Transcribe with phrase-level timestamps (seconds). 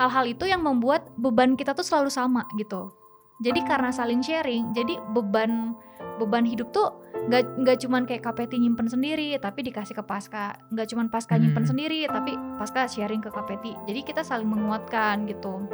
[0.00, 2.88] hal-hal itu yang membuat beban kita tuh selalu sama gitu
[3.36, 5.76] jadi karena saling sharing jadi beban
[6.16, 6.88] beban hidup tuh
[7.20, 11.62] nggak nggak cuman kayak KPT nyimpen sendiri tapi dikasih ke Pasca nggak cuman Pasca nyimpen
[11.62, 11.70] Hmm.
[11.76, 15.68] sendiri tapi Pasca sharing ke KPT jadi kita saling menguatkan gitu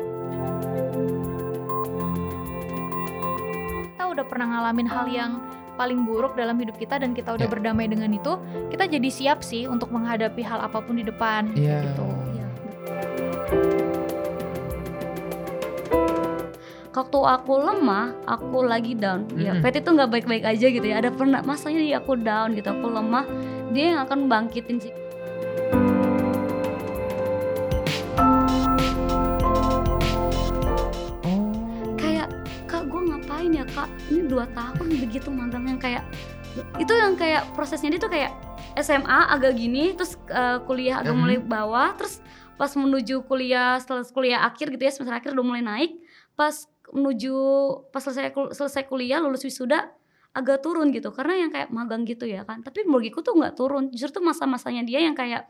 [3.87, 5.33] kita udah pernah ngalamin hal yang
[5.77, 7.52] paling buruk dalam hidup kita dan kita udah Ya.
[7.52, 8.34] berdamai dengan itu
[8.66, 11.84] kita jadi siap sih untuk menghadapi hal apa pun di depan Iya.
[11.87, 12.06] gitu
[16.96, 19.28] Waktu aku lemah, aku lagi down.
[19.36, 19.60] Ya, Mm-mm.
[19.60, 21.05] Peti tuh nggak baik-baik aja gitu ya.
[21.05, 23.28] Ada pernah masanya dia aku down gitu, aku lemah.
[23.77, 24.96] Dia yang akan bangkitin sih.
[31.28, 31.84] Oh.
[32.00, 32.32] Kayak
[32.64, 33.92] kak gue ngapain ya kak?
[34.08, 36.00] Ini dua tahun begitu magang yang kayak
[36.80, 38.33] itu yang kayak prosesnya dia tuh kayak
[38.80, 42.24] SMA agak gini, terus eh, kuliah agak mulai bawah, terus
[42.56, 46.00] pas menuju kuliah setelah kuliah akhir gitu ya semester akhir udah mulai naik,
[46.33, 47.34] pas menuju
[47.91, 49.91] pas selesai kul- selesai kuliah lulus wisuda
[50.31, 51.11] agak turun gitu.
[51.11, 52.61] Karena yang kayak magang gitu ya kan.
[52.61, 53.89] Tapi bagiku tuh nggak turun.
[53.91, 55.48] Justru tuh masa-masanya dia yang kayak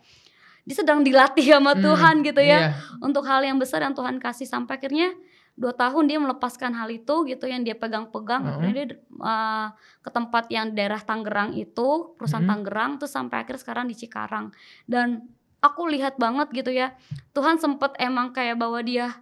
[0.63, 2.59] dia sedang dilatih sama Hmm, Tuhan gitu ya.
[2.59, 2.71] iya.
[2.99, 4.47] untuk hal yang besar yang Tuhan kasih.
[4.47, 5.15] Sampai akhirnya
[5.57, 8.43] dua tahun dia melepaskan hal itu gitu yang dia pegang-pegang.
[8.43, 8.51] Mhm.
[8.53, 8.87] akhirnya dia
[9.19, 9.69] uh,
[10.01, 12.51] ke tempat yang daerah Tangerang itu perusahaan Mhm.
[12.53, 12.91] Tangerang.
[12.97, 14.51] Terus sampai akhir sekarang di Cikarang.
[14.85, 15.27] Dan
[15.59, 16.95] aku lihat banget gitu ya.
[17.33, 19.19] Tuhan sempet emang kayak bawa dia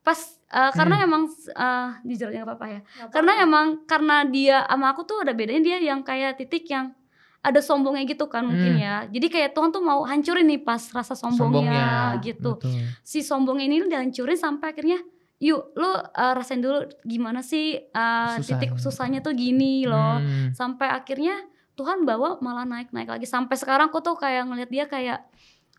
[0.00, 1.06] pas uh, karena Hmm.
[1.06, 5.32] emang uh, jujur aja nggak apa-apa ya karena emang karena dia sama aku tuh ada
[5.32, 6.92] bedanya dia yang kayak titik yang
[7.38, 8.82] ada sombongnya gitu kan mungkin Hmm.
[8.82, 12.82] ya jadi kayak Tuhan tuh mau hancurin nih pas rasa sombongnya, gitu Betul.
[13.00, 14.98] si sombongnya ini dihancurin sampai akhirnya
[15.38, 16.02] yuk lu uh,
[16.34, 18.58] rasain dulu gimana sih uh, Susah.
[18.58, 20.50] titik susahnya tuh gini loh Hmm.
[20.50, 21.38] sampai akhirnya
[21.72, 25.22] Tuhan bawa malah naik naik lagi sampai sekarang aku tuh kayak ngeliat dia kayak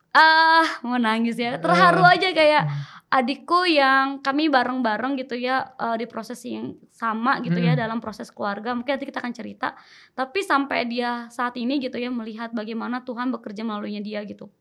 [0.09, 2.13] ah mau nangis ya terharu Eh.
[2.15, 2.63] aja kayak
[3.09, 7.81] adikku yang kami bareng-bareng gitu ya uh, di proses yang sama gitu ya Hmm.
[7.81, 9.73] dalam proses keluarga mungkin nanti kita akan cerita
[10.13, 14.53] tapi sampai dia saat ini gitu ya melihat bagaimana Tuhan bekerja melaluinya dia gitu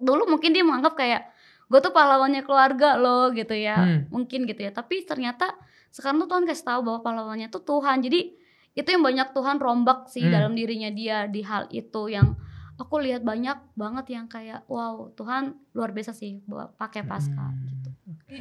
[0.00, 1.28] dulu mungkin dia menganggap kayak
[1.68, 4.08] gue tuh pahlawannya keluarga loh gitu ya Hmm.
[4.08, 5.52] mungkin gitu ya tapi ternyata
[5.92, 8.32] sekarang tuh Tuhan kasih tahu bahwa pahlawannya tuh Tuhan jadi
[8.70, 10.32] itu yang banyak Tuhan rombak sih Hmm.
[10.32, 12.32] dalam dirinya dia di hal itu yang
[12.80, 16.40] aku lihat banyak banget yang kayak wow Tuhan luar biasa sih
[16.74, 17.68] pakai pasca Hmm.
[17.68, 17.90] gitu.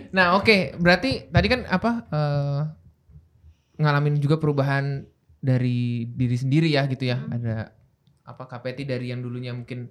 [0.10, 2.62] Nah oke, berarti tadi kan apa eh,
[3.78, 5.04] ngalamin juga perubahan
[5.40, 7.20] dari diri sendiri ya gitu ya.
[7.20, 7.36] Hmm.
[7.36, 7.56] Ada
[8.24, 9.90] apa KPT dari yang dulunya mungkin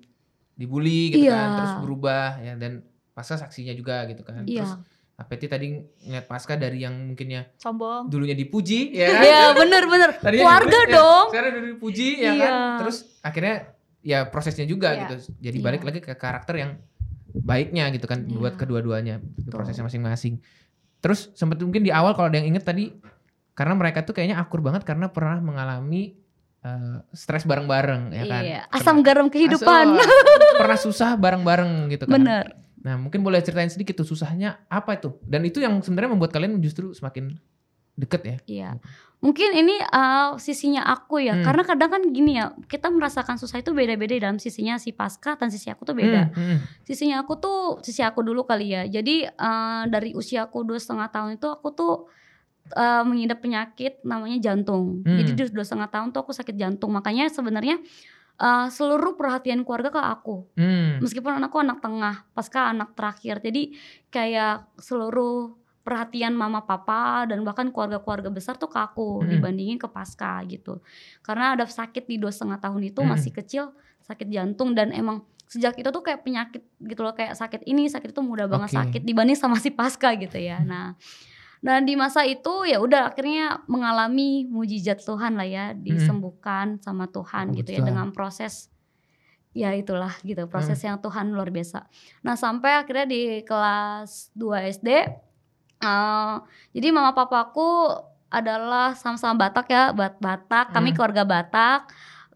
[0.54, 1.34] dibully gitu Iya.
[1.34, 2.82] kan, terus berubah ya dan
[3.12, 4.42] pasca saksinya juga gitu kan.
[4.44, 4.64] Iya.
[4.64, 4.72] Terus
[5.18, 5.66] KPT tadi
[6.06, 9.22] ngeliat pasca dari yang mungkinnya sombong dulunya dipuji ya kan.
[9.22, 11.26] Iya bener-bener Tadinya keluarga ya, dong.
[11.34, 12.46] Sekarang udah dipuji ya Iya.
[12.46, 12.54] kan.
[12.78, 13.56] Terus akhirnya
[14.08, 15.00] ya prosesnya juga Iya.
[15.04, 15.14] gitu.
[15.36, 15.64] Jadi Iya.
[15.68, 16.70] balik lagi ke karakter yang
[17.28, 18.32] baiknya gitu kan Iya.
[18.34, 20.40] buat kedua-duanya prosesnya masing-masing.
[20.98, 22.96] Terus sempat mungkin di awal kalau ada yang inget tadi
[23.52, 26.16] karena mereka tuh kayaknya akur banget karena pernah mengalami
[26.58, 28.42] eh, stres bareng-bareng ya kan.
[28.42, 29.94] Iya, Pernah- asam garam kehidupan.
[29.94, 30.10] Asal,
[30.60, 32.18] pernah susah bareng-bareng gitu kan.
[32.18, 32.44] Bener.
[32.82, 35.14] Nah, mungkin boleh ceritain sedikit tuh susahnya apa itu?
[35.22, 37.38] Dan itu yang sebenarnya membuat kalian justru semakin
[37.94, 38.36] deket ya.
[38.46, 38.70] Iya.
[39.18, 41.34] Mungkin ini uh, sisinya aku ya.
[41.34, 41.42] Hmm.
[41.42, 45.50] Karena kadang kan gini ya, kita merasakan susah itu beda-beda dalam sisinya si Pasca dan
[45.50, 46.30] sisi aku tuh beda.
[46.30, 46.58] Hmm, hmm.
[46.86, 48.86] Sisinya aku tuh sisi aku dulu kali ya.
[48.86, 52.06] Jadi uh, dari usiaku dua setengah tahun itu aku tuh
[52.78, 55.02] uh, mengidap penyakit namanya jantung.
[55.02, 55.18] Hmm.
[55.18, 56.94] Jadi di dua setengah tahun tuh aku sakit jantung.
[56.94, 57.82] Makanya sebenarnya
[58.38, 60.46] uh, seluruh perhatian keluarga ke aku.
[60.54, 61.02] Hmm.
[61.02, 63.42] Meskipun anakku anak tengah, pasca anak terakhir.
[63.42, 63.74] Jadi
[64.14, 65.57] kayak seluruh
[65.88, 69.32] perhatian mama papa dan bahkan keluarga-keluarga besar tuh ke aku Hmm.
[69.32, 70.84] dibandingin ke pasca gitu.
[71.24, 73.16] Karena ada sakit di dua setengah tahun itu Hmm.
[73.16, 73.72] masih kecil
[74.04, 78.12] sakit jantung dan emang sejak itu tuh kayak penyakit gitu loh kayak sakit ini sakit
[78.12, 78.76] itu mudah banget Oke.
[78.84, 80.60] sakit dibanding sama si pasca gitu ya.
[80.60, 80.92] Nah
[81.58, 87.50] dan di masa itu ya udah akhirnya mengalami mujizat Tuhan lah ya disembuhkan sama Tuhan
[87.50, 88.68] Oh, gitu ya dengan proses
[89.50, 91.88] ya itulah gitu proses yang Tuhan luar biasa.
[92.22, 94.88] Nah sampai akhirnya di kelas 2 SD,
[95.78, 96.34] eh,
[96.72, 97.94] jadi mama papaku
[98.28, 100.66] adalah sama-sama Batak ya, Bat Batak.
[100.70, 100.96] Kami Hmm.
[100.96, 101.80] keluarga Batak,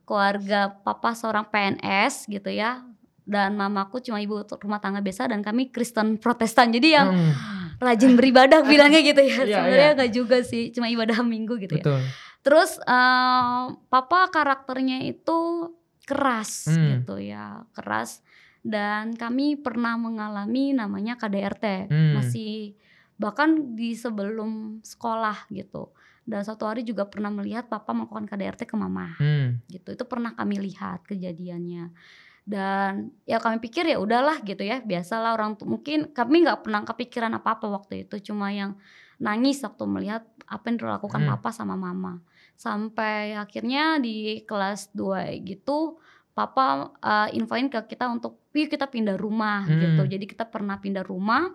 [0.02, 2.80] keluarga papa seorang PNS gitu ya.
[3.22, 6.70] Dan mamaku cuma ibu rumah tangga biasa dan kami Kristen Protestan.
[6.70, 7.32] Jadi yang Hmm,
[7.78, 9.36] rajin beribadah bilangnya gitu ya.
[9.38, 9.94] Iya, Sebenarnya iya.
[9.94, 11.84] enggak juga sih, cuma ibadah minggu gitu ya.
[11.84, 12.00] betul.
[12.42, 15.70] Terus eh, papa karakternya itu
[16.02, 16.98] keras Hmm.
[16.98, 18.24] gitu ya, keras.
[18.60, 22.16] Dan kami pernah mengalami namanya KDRT, Hmm.
[22.16, 22.74] masih
[23.22, 25.94] bahkan di sebelum sekolah gitu.
[26.22, 29.62] Dan satu hari juga pernah melihat papa melakukan KDRT ke mama Hmm.
[29.66, 29.94] gitu.
[29.94, 31.94] Itu pernah kami lihat kejadiannya.
[32.42, 36.82] dan ya kami pikir ya udahlah gitu ya biasalah orang tuh mungkin kami nggak pernah
[36.82, 38.74] kepikiran apa apa waktu itu cuma yang
[39.22, 41.30] nangis waktu melihat apa yang dilakukan Hmm.
[41.38, 42.18] papa sama mama
[42.58, 46.02] sampai akhirnya di kelas 2 gitu
[46.34, 49.78] papa uh, infoin ke kita untuk yuk kita pindah rumah Hmm.
[49.78, 51.46] gitu jadi kita pernah pindah rumah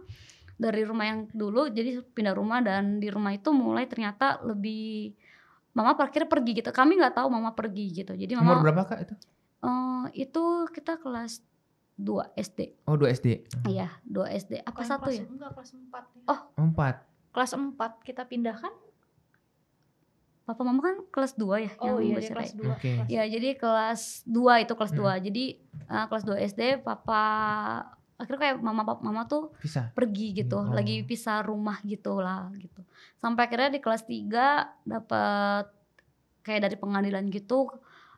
[0.57, 5.13] dari rumah yang dulu jadi pindah rumah dan di rumah itu mulai ternyata lebih
[5.71, 8.99] mama akhirnya pergi gitu kami nggak tahu mama pergi gitu jadi Umur mama berapa kak
[9.03, 9.13] itu?
[9.59, 11.45] eh, itu kita kelas
[11.95, 13.27] 2 SD Oh 2 SD.
[13.67, 16.21] iya 2 SD apa Bukan satu kelas, ya Enggak, kelas 4 ya.
[16.27, 16.39] Oh.
[16.55, 16.95] Empat.
[17.29, 18.73] Kelas 4 kita pindah kan?
[20.43, 22.39] papa mama kan kelas 2 ya Oh iya, dia bercerai.
[22.39, 22.71] kelas 2.
[22.71, 22.91] Oke.
[23.05, 25.03] ya jadi kelas 2 itu kelas Hmm.
[25.11, 25.43] 2 jadi
[25.83, 27.21] eh, kelas 2 SD papa
[28.17, 29.93] akhirnya kayak mama papa mama tuh Bisa.
[29.93, 30.73] pergi gitu Oh.
[30.73, 32.81] lagi pisah rumah gitu lah gitu
[33.15, 35.69] sampai akhirnya di kelas 3 dapat
[36.41, 37.69] kayak dari pengadilan gitu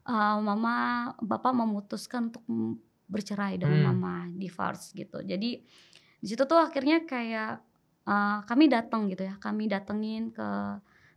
[0.05, 0.75] eh, mama
[1.19, 2.43] bapak memutuskan untuk
[3.05, 3.87] bercerai dengan Hmm.
[3.91, 5.59] mama divorce gitu jadi
[6.19, 7.59] di situ tuh akhirnya kayak
[8.05, 10.47] eh, kami datang gitu ya kami datengin ke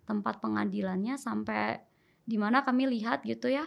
[0.02, 1.78] tempat pengadilannya sampai
[2.22, 3.62] di mana kami lihat gitu ya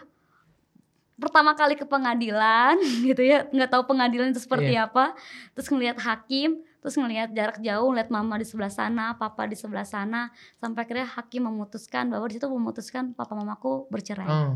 [1.16, 2.76] pertama kali ke pengadilan
[3.08, 3.48] gitu ya.
[3.48, 5.16] Nggak tahu pengadilan itu seperti apa.
[5.52, 9.82] Terus ngelihat hakim terus ngelihat jarak jauh lihat mama di sebelah sana papa di sebelah
[9.82, 10.30] sana.
[10.56, 14.28] Sampai akhirnya hakim memutuskan bahwa di situ memutuskan papa mamaku bercerai.
[14.28, 14.54] Oh.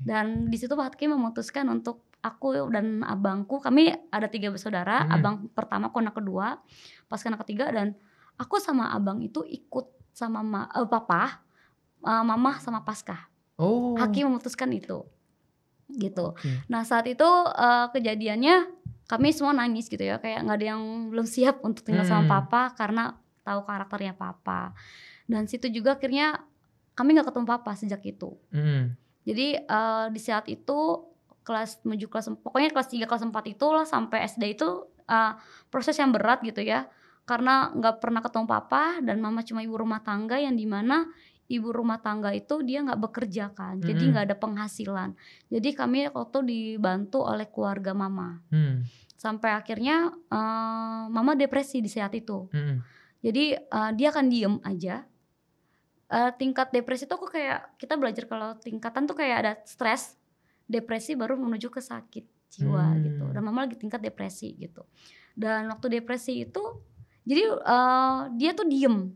[0.00, 5.12] dan di situ hakim memutuskan untuk aku dan abangku kami ada tiga bersaudara Hmm.
[5.12, 6.56] abang pertama aku anak kedua
[7.04, 7.92] pas anak ketiga dan
[8.36, 11.44] aku sama abang itu ikut sama ma, eh, papa
[12.00, 13.28] eh, mama sama pasca
[13.60, 13.92] Oh.
[14.00, 15.04] hakim memutuskan itu
[15.96, 16.50] gitu Oke.
[16.68, 18.56] Nah saat itu eh, kejadiannya
[19.06, 22.30] kami semua nangis gitu ya kayak nggak ada yang belum siap untuk tinggal sama Hmm.
[22.30, 24.70] papa karena tahu karakternya papa.
[25.26, 26.38] Dan situ juga akhirnya
[26.94, 28.38] kami nggak ketemu papa sejak itu.
[28.54, 28.94] Mm.
[29.26, 30.78] Jadi eh, di saat itu
[31.42, 34.68] kelas menuju kelas pokoknya kelas 3 kelas 4 itu lah sampai SD itu
[35.10, 35.32] eh,
[35.66, 36.86] proses yang berat gitu ya.
[37.26, 41.06] Karena nggak pernah ketemu papa dan mama cuma ibu rumah tangga yang di mana
[41.50, 44.10] ibu rumah tangga itu dia nggak bekerja kan, jadi Mm-mm.
[44.14, 45.10] nggak ada penghasilan.
[45.50, 48.38] Jadi kami waktu dibantu oleh keluarga mama.
[48.54, 48.86] Mm.
[49.18, 52.46] Sampai akhirnya eh, mama depresi di saat itu.
[52.54, 52.76] Mm.
[53.20, 55.02] Jadi eh, dia akan diem aja.
[56.10, 60.14] Eh, tingkat depresi itu aku kayak kita belajar kalau tingkatan tuh kayak ada stres,
[60.66, 63.02] depresi baru menuju ke sakit jiwa Hmm.
[63.06, 63.24] gitu.
[63.30, 64.82] Dan mama lagi tingkat depresi gitu.
[65.38, 66.62] Dan waktu depresi itu,
[67.22, 69.14] jadi eh, dia tuh diem.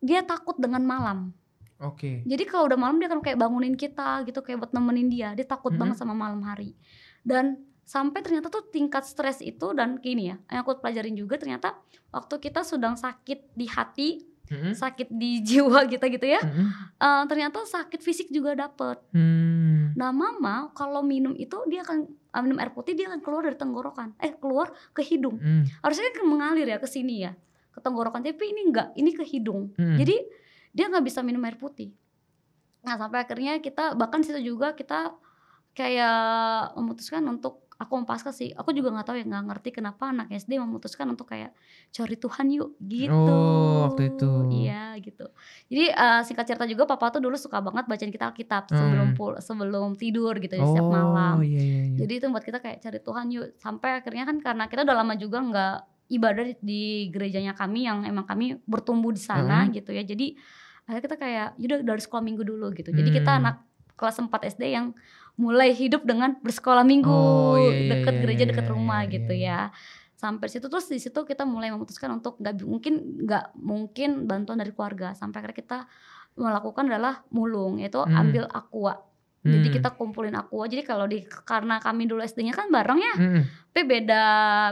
[0.00, 1.32] Dia takut dengan malam.
[1.80, 2.20] Oke.
[2.24, 5.28] Jadi kalau udah malam dia akan kayak bangunin kita gitu kayak buat nemenin dia.
[5.32, 5.80] Dia takut Mhm.
[5.80, 6.76] banget sama malam hari.
[7.24, 11.74] Dan sampai ternyata tuh tingkat stres itu dan gini ya, yang aku pelajarin juga ternyata
[12.08, 14.08] waktu kita sedang sakit di hati,
[14.46, 14.72] Mm.
[14.74, 16.68] sakit di jiwa kita gitu ya, Mm.
[16.96, 18.98] eh, ternyata sakit fisik juga dapet.
[19.10, 19.94] Mm.
[19.94, 23.54] Nah mama kalau minum itu dia akan eh, minum air putih dia akan keluar dari
[23.54, 25.38] tenggorokan, eh keluar ke hidung.
[25.38, 25.64] Mm.
[25.82, 27.34] Harusnya kan mengalir ya ke sini ya,
[27.70, 28.20] ke tenggorokan.
[28.20, 29.70] Tapi ini enggak, ini ke hidung.
[29.74, 29.96] Mm.
[29.98, 30.16] Jadi
[30.70, 31.90] dia nggak bisa minum air putih.
[32.82, 35.14] Nah sampai akhirnya kita bahkan situ juga kita
[35.74, 36.18] kayak
[36.74, 38.52] memutuskan untuk aku mau pasca sih.
[38.52, 41.56] Aku juga nggak tahu ya nggak ngerti kenapa anak SD memutuskan untuk kayak
[41.88, 43.14] cari Tuhan yuk gitu.
[43.16, 44.30] Oh, waktu itu.
[44.52, 45.26] Iya gitu.
[45.72, 49.16] Jadi eh, singkat cerita juga papa tuh dulu suka banget bacain kita Alkitab sebelum Hmm.
[49.16, 51.40] pul sebelum tidur gitu ya, oh, setiap malam.
[51.40, 51.98] iya iya iya.
[52.04, 53.46] Jadi itu buat kita kayak cari Tuhan yuk.
[53.56, 55.76] Sampai akhirnya kan karena kita udah lama juga nggak
[56.10, 59.70] ibadah di, di gerejanya kami yang emang kami bertumbuh di sana Mhm.
[59.78, 60.02] gitu ya.
[60.02, 60.34] Jadi
[60.84, 62.90] akhirnya kita kayak yaudah dari sekolah minggu dulu gitu.
[62.90, 63.40] Jadi kita Hmm.
[63.46, 63.56] anak
[63.94, 64.90] kelas 4 SD yang
[65.38, 69.00] mulai hidup dengan bersekolah minggu Oh, iya, iya, deket iya, gereja iya, deket iya, rumah
[69.06, 69.58] iya, gitu iya.
[69.70, 69.76] ya.
[70.16, 74.74] Sampai situ terus di situ kita mulai memutuskan untuk nggak mungkin nggak mungkin bantuan dari
[74.74, 75.16] keluarga.
[75.16, 75.78] Sampai akhirnya kita
[76.36, 78.12] melakukan adalah mulung yaitu Hmm.
[78.12, 79.00] ambil aqua.
[79.40, 79.74] Jadi Mm.
[79.74, 80.64] kita kumpulin aqua.
[80.64, 83.42] Jadi kalau di karena kami dulu SD-nya kan bareng ya, Mm.
[83.68, 84.22] tapi beda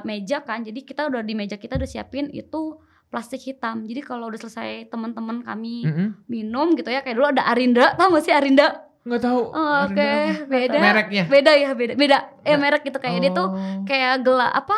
[0.03, 0.61] meja kan.
[0.61, 2.77] Jadi kita udah di meja kita udah siapin itu
[3.09, 3.83] plastik hitam.
[3.83, 6.09] Jadi kalau udah selesai teman-teman kami Mm-mm.
[6.27, 8.85] minum gitu ya, kayak dulu ada Arinda, tahu gak sih Arinda?
[9.01, 9.41] Nggak tahu.
[9.49, 10.45] Oh, Oke, apa?
[10.45, 10.79] beda.
[10.79, 11.25] Mereknya.
[11.25, 11.93] Beda ya, beda.
[11.97, 12.19] Beda.
[12.45, 13.81] Eh Nah, merek gitu kayak dia tuh Oh.
[13.83, 14.77] kayak gelas apa?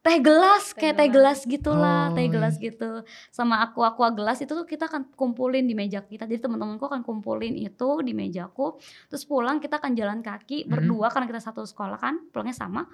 [0.00, 2.72] Teh gelas, Teh kayak teh gelas gitulah, Oh, teh gelas iya.
[2.72, 3.04] gitu.
[3.28, 6.24] Sama aku aqua gelas itu tuh kita akan kumpulin di meja kita.
[6.24, 8.80] Jadi teman-temanku akan kumpulin itu di mejaku.
[9.12, 10.72] Terus pulang kita akan jalan kaki Mm-mm.
[10.72, 12.88] berdua karena kita satu sekolah kan, pulangnya sama.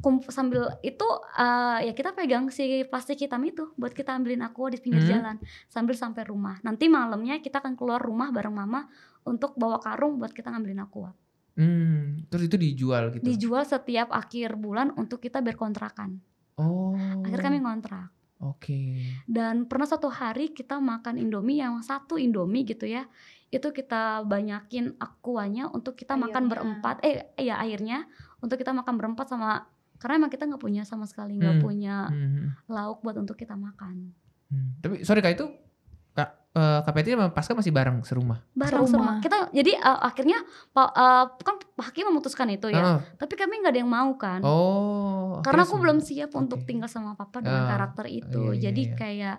[0.00, 1.04] Kump- sambil itu
[1.36, 5.12] eh, ya kita pegang si plastik hitam itu buat kita ambilin aqua di pinggir Hmm.
[5.12, 5.36] jalan
[5.68, 6.56] sambil sampai rumah.
[6.64, 8.88] Nanti malamnya kita akan keluar rumah bareng mama
[9.28, 11.12] untuk bawa karung buat kita ngambilin aqua.
[11.52, 13.22] Hmm, terus itu dijual gitu.
[13.22, 16.16] Dijual setiap akhir bulan untuk kita berkontrakan.
[16.56, 16.96] oh.
[17.20, 18.08] Akhirnya kami ngontrak.
[18.38, 19.06] Oke.
[19.24, 23.06] Dan pernah suatu hari kita makan Indomie yang satu Indomie gitu ya.
[23.48, 26.50] Itu kita banyakin akuanya untuk kita makan Airnya.
[26.50, 26.96] berempat.
[27.00, 28.08] Eh ya airnya
[28.40, 31.62] untuk kita makan berempat sama karena emang kita nggak punya sama sekali nggak Hmm.
[31.62, 32.58] punya Hmm.
[32.66, 34.10] lauk buat untuk kita makan
[34.50, 34.76] Hmm.
[34.80, 35.46] Tapi sorry kak itu
[36.52, 38.44] kak eh, Peti sama Pasca masih bareng serumah.
[38.52, 39.16] bareng Serumah.
[39.16, 40.36] semua kita jadi uh, akhirnya
[40.68, 44.40] pak uh, kan hakim memutuskan itu ya Ah, tapi kami nggak ada yang mau kan
[44.42, 45.40] Oh.
[45.40, 46.68] karena aku belum siap untuk Oke.
[46.68, 48.94] tinggal sama papa dengan Ah, karakter itu iya, iya, jadi iya.
[48.94, 49.36] kayak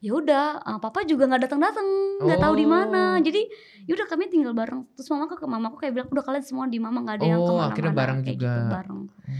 [0.00, 3.20] ya udah uh, papa juga nggak datang datang nggak tahu di mana Oh.
[3.20, 3.40] jadi
[3.84, 7.00] yaudah kami tinggal bareng terus mama ke mamaku kayak bilang udah kalian semua di mama
[7.00, 8.48] nggak ada yang Oh, ke mana-mana akhirnya bareng kayak juga.
[8.50, 9.32] gitu bareng Oke.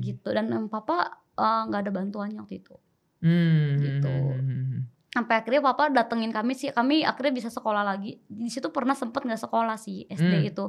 [0.00, 0.96] gitu dan em, papa
[1.34, 2.74] uh, nggak ada bantuannya waktu itu
[3.18, 3.74] Hmm.
[3.76, 4.14] Gitu.
[4.14, 6.70] hmm, sampai akhirnya papa datengin kami sih.
[6.70, 8.22] Kami akhirnya bisa sekolah lagi.
[8.24, 10.46] Di situ pernah sempet nggak sekolah sih SD Hmm.
[10.46, 10.64] itu.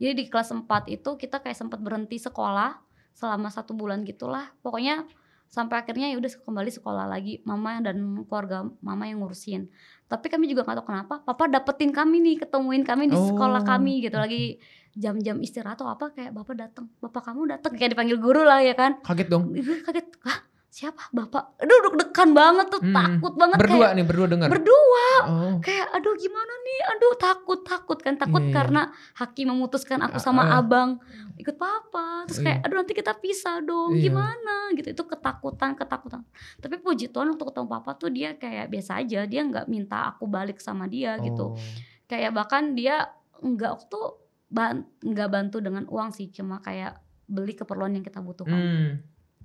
[0.00, 2.80] Jadi di kelas 4 itu kita kayak sempet berhenti sekolah
[3.12, 4.48] selama satu bulan gitulah.
[4.58, 5.04] Pokoknya
[5.46, 7.44] sampai akhirnya ya udah kembali sekolah lagi.
[7.44, 9.68] Mama dan keluarga mama yang ngurusin.
[10.06, 13.68] Tapi kami juga nggak tahu kenapa papa dapetin kami nih ketemuin kami di sekolah Oh,
[13.68, 14.16] kami gitu.
[14.16, 14.58] lagi
[14.90, 18.74] jam-jam istirahat atau apa kayak bapak datang bapak kamu datang kayak dipanggil guru lah ya
[18.74, 18.98] kan.
[19.04, 19.54] Kaget dong.
[19.86, 20.06] Kaget.
[20.26, 22.94] Ah siapa bapak aduh deg-degan banget tuh Hmm.
[22.94, 24.48] takut banget Berdua kayak nih, berdua dengar.
[24.48, 25.54] berdua oh.
[25.58, 28.54] kayak aduh gimana nih aduh takut takut kan takut Iya, iya.
[28.54, 28.82] karena
[29.14, 30.58] hakim memutuskan aku sama ah.
[30.58, 31.02] abang
[31.36, 32.64] ikut papa terus Oh, kayak iya.
[32.64, 34.02] aduh nanti kita pisah dong Iya.
[34.06, 36.22] gimana gitu itu ketakutan ketakutan
[36.56, 40.24] tapi puji Tuhan untuk ketemu papa tuh dia kayak biasa aja dia nggak minta aku
[40.24, 41.58] balik sama dia gitu Oh.
[42.06, 47.90] kayak bahkan dia nggak tuh ban- nggak bantu dengan uang sih cuma kayak beli keperluan
[47.90, 48.90] yang kita butuhkan Hmm.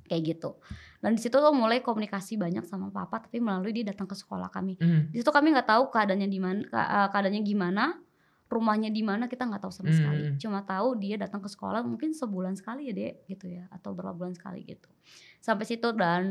[0.04, 0.58] kayak gitu
[1.06, 4.50] dan di situ tuh mulai komunikasi banyak sama papa tapi melalui dia datang ke sekolah
[4.50, 5.14] kami Hmm.
[5.14, 7.84] di situ kami nggak tahu keadaannya di mana eh, keadaannya gimana
[8.46, 9.98] rumahnya di mana kita nggak tahu sama Hmm.
[10.00, 13.94] sekali cuma tahu dia datang ke sekolah mungkin sebulan sekali ya dek gitu ya atau
[13.94, 14.90] berapa bulan sekali gitu
[15.40, 16.24] sampai situ dan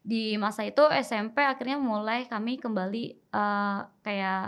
[0.00, 4.42] di masa itu SMP akhirnya mulai kami kembali eh, kayak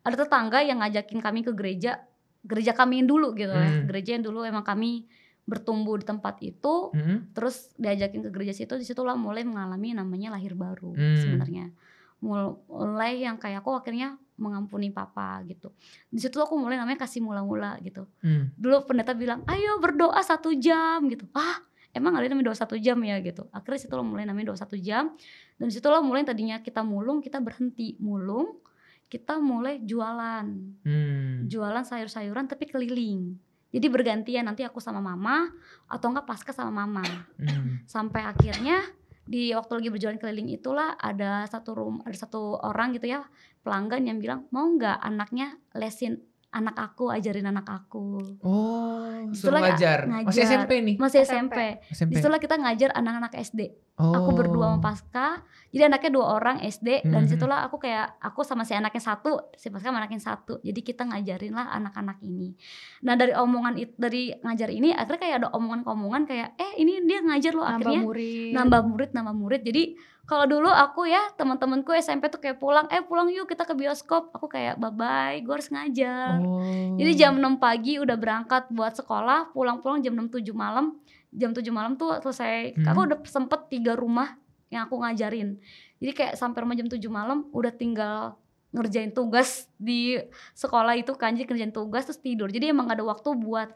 [0.00, 2.02] ada tetangga yang ngajakin kami ke gereja
[2.40, 3.86] gereja kami yang dulu gitu ya Hmm.
[3.86, 5.04] gereja yang dulu emang kami
[5.48, 7.32] bertumbuh di tempat itu Hmm.
[7.32, 11.16] terus diajakin ke gereja situ di situlah mulai mengalami namanya lahir baru Hmm.
[11.16, 11.72] sebenarnya.
[12.20, 15.72] Mul- mulai yang kayak aku akhirnya mengampuni papa gitu.
[16.06, 18.04] Di situ aku mulai namanya kasih mula-mula gitu.
[18.20, 18.52] Hmm.
[18.54, 21.24] dulu pendeta bilang ayo berdoa satu jam gitu.
[21.32, 21.58] Ah
[21.90, 23.16] emang ada namanya doa satu jam ya?
[23.18, 23.48] gitu.
[23.48, 25.16] Akhirnya situ mulai namanya doa satu jam.
[25.56, 28.60] Dan situlah mulai tadinya kita mulung kita berhenti mulung
[29.08, 30.44] kita mulai jualan.
[30.84, 31.48] Hmm.
[31.48, 35.48] jualan sayur-sayuran tapi keliling jadi bergantian nanti aku sama mama
[35.86, 37.04] atau enggak pasca sama mama
[37.36, 37.84] Hmm.
[37.84, 38.80] sampai akhirnya
[39.28, 43.28] di waktu lagi berjualan keliling itulah ada satu room ada satu orang gitu ya
[43.60, 46.16] pelanggan yang bilang mau nggak anaknya lesin
[46.58, 49.98] anak aku ajarin anak aku Oh, Di situlah suruh ngajar.
[50.04, 50.44] Masih ngajar.
[50.44, 50.96] SMP nih.
[50.96, 51.58] masih SMP.
[51.86, 52.10] SMP SMP.
[52.10, 53.60] di situlah kita ngajar anak-anak SD
[53.96, 54.12] oh.
[54.12, 55.26] aku berdua sama Pasca
[55.68, 57.24] jadi anaknya dua orang SD dan Mhm.
[57.24, 60.80] di situlah aku kayak aku sama si anaknya satu si Pasca sama anaknya satu jadi
[60.80, 62.56] kita ngajarin lah anak-anak ini
[63.00, 67.20] nah dari omongan itu dari ngajar ini akhirnya kayak ada omongan-omongan kayak eh ini dia
[67.20, 69.82] ngajar loh nambah akhirnya murid nambah murid nambah murid jadi
[70.28, 74.28] kalau dulu aku ya teman-temanku SMP tuh kayak pulang eh pulang yuk kita ke bioskop.
[74.36, 76.36] Aku kayak bye bye gue harus ngajar.
[76.44, 77.00] Oh.
[77.00, 81.00] jadi jam 6 pagi udah berangkat buat sekolah pulang-pulang jam 6 7 malam.
[81.32, 82.92] Jam 7 malam tuh selesai Hmm.
[82.92, 84.36] aku udah sempet tiga rumah
[84.68, 85.56] yang aku ngajarin.
[85.96, 88.36] Jadi kayak sampai rumah jam 7 malam udah tinggal
[88.68, 90.20] ngerjain tugas di
[90.52, 92.52] sekolah itu kan jadi kerjain tugas terus tidur.
[92.52, 93.72] Jadi emang gak ada waktu buat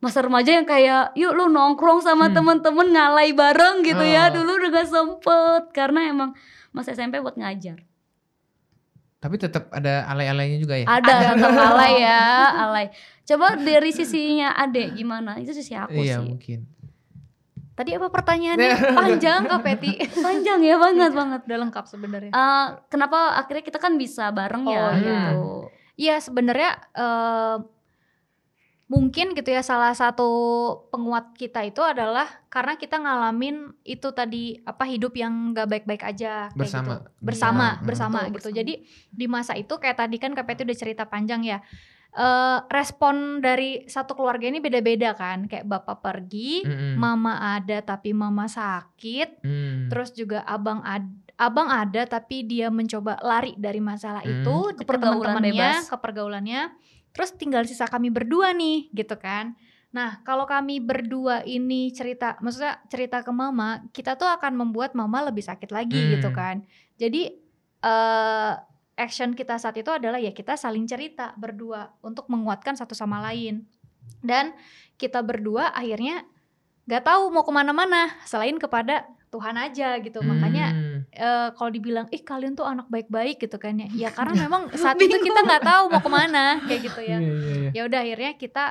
[0.00, 2.34] masa remaja yang kayak yuk lu nongkrong sama Hmm.
[2.34, 4.28] temen-temen ngalai bareng gitu ya.
[4.28, 4.34] Oh.
[4.34, 6.30] dulu udah gak sempet karena emang
[6.70, 7.84] masa SMP buat ngajar.
[9.16, 10.88] Tapi tetap ada alay-alaynya juga ya.
[10.88, 12.24] ada tetap alay ya
[12.58, 12.86] alay.
[13.22, 15.36] Coba dari sisinya adek gimana?
[15.36, 16.24] Itu sisi aku iya, sih.
[16.26, 16.60] mungkin.
[17.70, 18.76] tadi apa pertanyaannya?
[19.00, 19.96] Panjang kak Peti.
[20.14, 21.40] Panjang ya banget banget.
[21.44, 22.28] Udah lengkap sebenarnya.
[22.30, 25.20] Eh, kenapa akhirnya kita kan bisa bareng ya Oh, iya.
[25.28, 25.44] gitu.
[25.96, 27.56] Iya sebenarnya eh,
[28.90, 30.26] mungkin gitu ya salah satu
[30.90, 36.50] penguat kita itu adalah karena kita ngalamin itu tadi apa hidup yang gak baik-baik aja
[36.50, 36.90] kayak Bersama.
[36.90, 37.06] gitu.
[37.22, 37.80] bersama Iya.
[37.80, 38.58] bersama Betul, gitu bersama.
[38.58, 38.74] jadi
[39.08, 41.62] di masa itu kayak tadi kan KPT udah cerita panjang ya
[42.10, 46.98] Eh, respon dari satu keluarga ini beda-beda kan kayak bapak pergi Mm-mm.
[46.98, 49.86] mama ada tapi mama sakit Hmm.
[49.86, 51.06] terus juga abang ad,
[51.38, 54.42] abang ada tapi dia mencoba lari dari masalah Hmm.
[54.42, 55.86] itu Ke ke pergaulan teman-temannya bebas.
[55.86, 56.60] ke pergaulannya
[57.10, 59.54] terus tinggal sisa kami berdua nih gitu kan.
[59.90, 65.26] Nah kalau kami berdua ini cerita maksudnya cerita ke mama kita tuh akan membuat mama
[65.26, 66.10] lebih sakit lagi Hmm.
[66.18, 66.62] gitu kan.
[66.96, 67.34] Jadi
[67.80, 68.52] eh
[69.00, 73.64] action kita saat itu adalah ya kita saling cerita berdua untuk menguatkan satu sama lain.
[74.20, 74.52] Dan
[75.00, 76.28] kita berdua akhirnya
[76.84, 80.20] nggak tahu mau ke mana-mana selain kepada Tuhan aja gitu.
[80.20, 80.74] Makanya
[81.10, 83.88] Eh, kalau dibilang ih kalian tuh anak baik-baik gitu kan ya.
[83.90, 87.18] Ya karena memang saat itu kita nggak tahu mau ke mana kayak gitu ya.
[87.18, 87.70] Iya, iya, iya.
[87.74, 88.64] ya udah akhirnya kita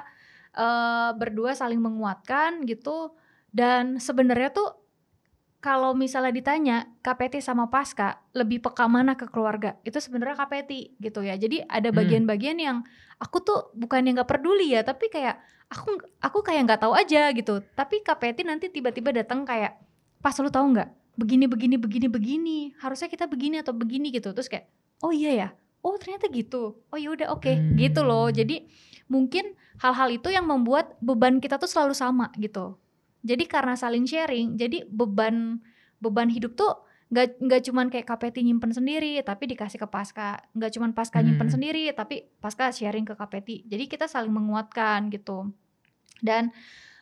[0.56, 3.12] eh, berdua saling menguatkan gitu.
[3.52, 4.72] Dan sebenarnya tuh
[5.60, 9.76] kalau misalnya ditanya KPT sama Pasca lebih peka mana ke keluarga?
[9.84, 11.36] Itu sebenarnya KPT gitu ya.
[11.36, 12.00] Jadi ada Hmm.
[12.00, 12.78] bagian-bagian yang
[13.20, 17.36] aku tuh bukan yang nggak peduli ya tapi kayak aku aku kayak nggak tahu aja
[17.36, 17.60] gitu.
[17.76, 19.76] Tapi KPT nanti tiba-tiba datang kayak
[20.24, 22.58] pas lu tahu nggak begini begini begini begini.
[22.80, 24.32] Harusnya kita begini atau begini gitu.
[24.32, 24.72] Terus kayak
[25.04, 25.50] oh iya ya?
[25.84, 26.80] Oh ternyata gitu.
[26.88, 27.52] Oh ya udah oke.
[27.52, 27.76] Hmm.
[27.76, 28.32] gitu loh.
[28.32, 28.64] Jadi
[29.12, 32.80] mungkin hal-hal itu yang membuat beban kita tuh selalu sama gitu.
[33.20, 35.60] Jadi karena saling sharing jadi beban
[36.00, 40.72] beban hidup tuh nggak nggak cuman kayak KPT nyimpen sendiri tapi dikasih ke Pasca nggak
[40.78, 41.56] cuman Pasca nyimpen Hmm.
[41.58, 45.50] sendiri tapi Pasca sharing ke KPT jadi kita saling menguatkan gitu.
[46.22, 46.54] Dan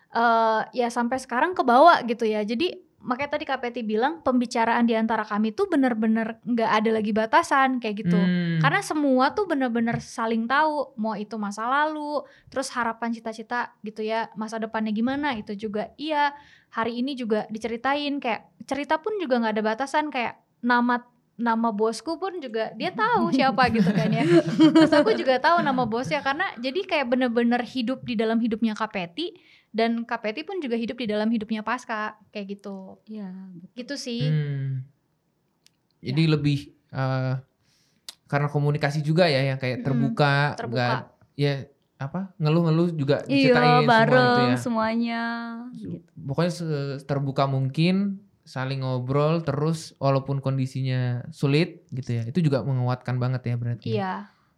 [0.08, 2.42] eh ya sampai sekarang kebawa gitu ya.
[2.42, 7.78] Jadi makanya tadi KPT bilang pembicaraan di antara kami tuh bener-bener nggak ada lagi batasan
[7.78, 8.58] kayak gitu Hmm.
[8.60, 14.34] karena semua tuh bener-bener saling tahu mau itu masa lalu terus harapan cita-cita gitu ya
[14.34, 16.34] masa depannya gimana itu juga iya
[16.74, 21.00] hari ini juga diceritain kayak cerita pun juga nggak ada batasan kayak nama
[21.38, 24.26] nama bosku pun juga dia tahu siapa gitu kan ya
[24.74, 29.38] terus aku juga tahu nama bosnya karena jadi kayak bener-bener hidup di dalam hidupnya Kapeti
[29.70, 33.30] dan Kapeti pun juga hidup di dalam hidupnya Pasca kayak gitu Iya.
[33.74, 34.82] gitu sih Hmm.
[35.98, 37.34] Jadi lebih eh,
[38.26, 40.78] karena komunikasi juga ya yang kayak terbuka, terbuka.
[40.78, 41.54] nggak- ya
[41.98, 44.56] apa ngeluh-ngeluh juga Iya, diceritain semua bareng gitu ya.
[44.58, 45.22] semuanya.
[45.74, 45.98] Gitu.
[46.16, 46.52] Pokoknya
[47.02, 52.24] terbuka mungkin, saling ngobrol terus walaupun kondisinya sulit gitu ya.
[52.24, 53.88] Itu juga menguatkan banget ya berarti.
[53.88, 53.94] ya.
[53.94, 54.14] iya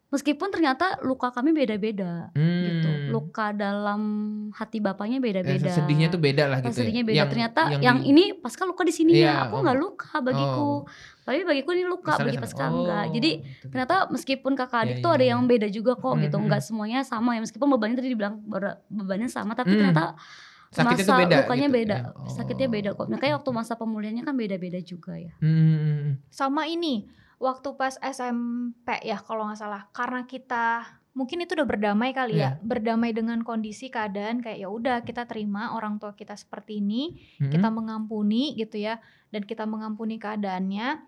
[0.10, 2.66] Meskipun ternyata luka kami beda-beda Hmm.
[2.66, 3.14] gitu.
[3.14, 4.02] Luka dalam
[4.50, 5.70] hati bapaknya Eh, beda-beda.
[5.70, 6.74] sedihnya tuh beda lah gitu.
[6.74, 6.78] ya.
[6.82, 7.30] sedihnya beda.
[7.30, 9.34] ternyata yang, di- ini Pasca luka di sini Iya, ya.
[9.46, 9.62] Aku oh.
[9.62, 10.66] nggak luka bagiku.
[10.66, 10.80] Oh.
[11.22, 13.06] Tapi bagiku ini luka, misalnya bagi Pasca enggak.
[13.06, 13.66] oh, Jadi gitu.
[13.70, 15.32] ternyata meskipun kakak adik Iya, tuh iya, ada iya.
[15.32, 16.36] yang beda juga kok gitu.
[16.36, 16.68] Hmm, Enggak hmm.
[16.68, 17.42] semuanya sama ya.
[17.46, 18.36] Meskipun bebannya tadi dibilang
[18.90, 19.94] bebannya sama, tapi Hmm.
[19.94, 20.18] ternyata
[20.70, 21.96] sakitnya masa tuh beda lukanya gitu beda.
[21.96, 22.10] ya.
[22.14, 22.30] Oh.
[22.30, 23.08] Sakitnya beda kok.
[23.08, 25.34] Makanya waktu masa pemulihannya kan beda-beda juga ya.
[25.40, 26.12] Hmm, hmm, hmm.
[26.30, 32.12] sama ini waktu pas SMP ya kalau nggak salah karena kita mungkin itu udah berdamai
[32.12, 36.80] kali ya berdamai dengan kondisi keadaan kayak ya udah kita terima orang tua kita seperti
[36.80, 37.50] ini Hmm.
[37.50, 41.00] kita mengampuni gitu ya dan kita mengampuni keadaannya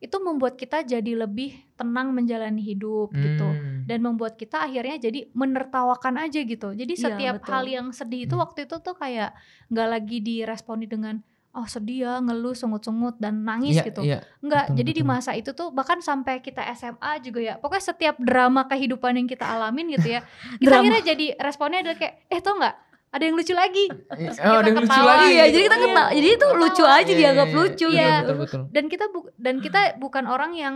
[0.00, 3.69] itu membuat kita jadi lebih tenang menjalani hidup gitu Hmm.
[3.90, 7.50] Dan membuat kita akhirnya jadi menertawakan aja gitu jadi Iya, setiap betul.
[7.50, 8.42] hal yang sedih itu Hmm.
[8.42, 9.34] waktu itu tuh kayak
[9.66, 11.18] nggak lagi diresponi dengan
[11.50, 14.22] oh sedih ya ngeluh sungut-sungut dan nangis Iya, gitu iya.
[14.38, 15.10] Enggak, Betul, jadi di betul.
[15.12, 17.54] masa itu tuh bahkan sampai kita SMA juga ya.
[17.56, 20.22] Pokoknya setiap drama kehidupan yang kita alamin gitu ya.
[20.62, 22.74] Kita akhirnya jadi responnya adalah kayak eh tau nggak
[23.10, 23.84] ada yang lucu lagi.
[23.90, 25.26] Terus Oh, ada yang kita lucu ketawa lagi.
[25.26, 25.50] Iya, gitu.
[25.50, 25.84] jadi kita Iya.
[25.84, 26.08] ketawa.
[26.12, 27.58] Jadi itu lucu aja Iya, dianggap iya, iya.
[27.58, 28.14] lucu Betul, Iya.
[28.14, 28.60] betul, betul.
[28.70, 30.74] Dan kita bu- dan kita bukan orang yang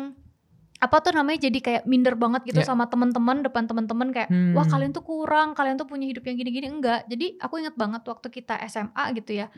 [0.85, 2.69] apa tuh namanya jadi kayak minder banget gitu Iya.
[2.69, 4.53] sama teman-teman depan teman-teman kayak Hmm.
[4.53, 7.09] wah kalian tuh kurang, kalian tuh punya hidup yang gini-gini enggak.
[7.09, 9.49] Jadi aku ingat banget waktu kita SMA gitu ya.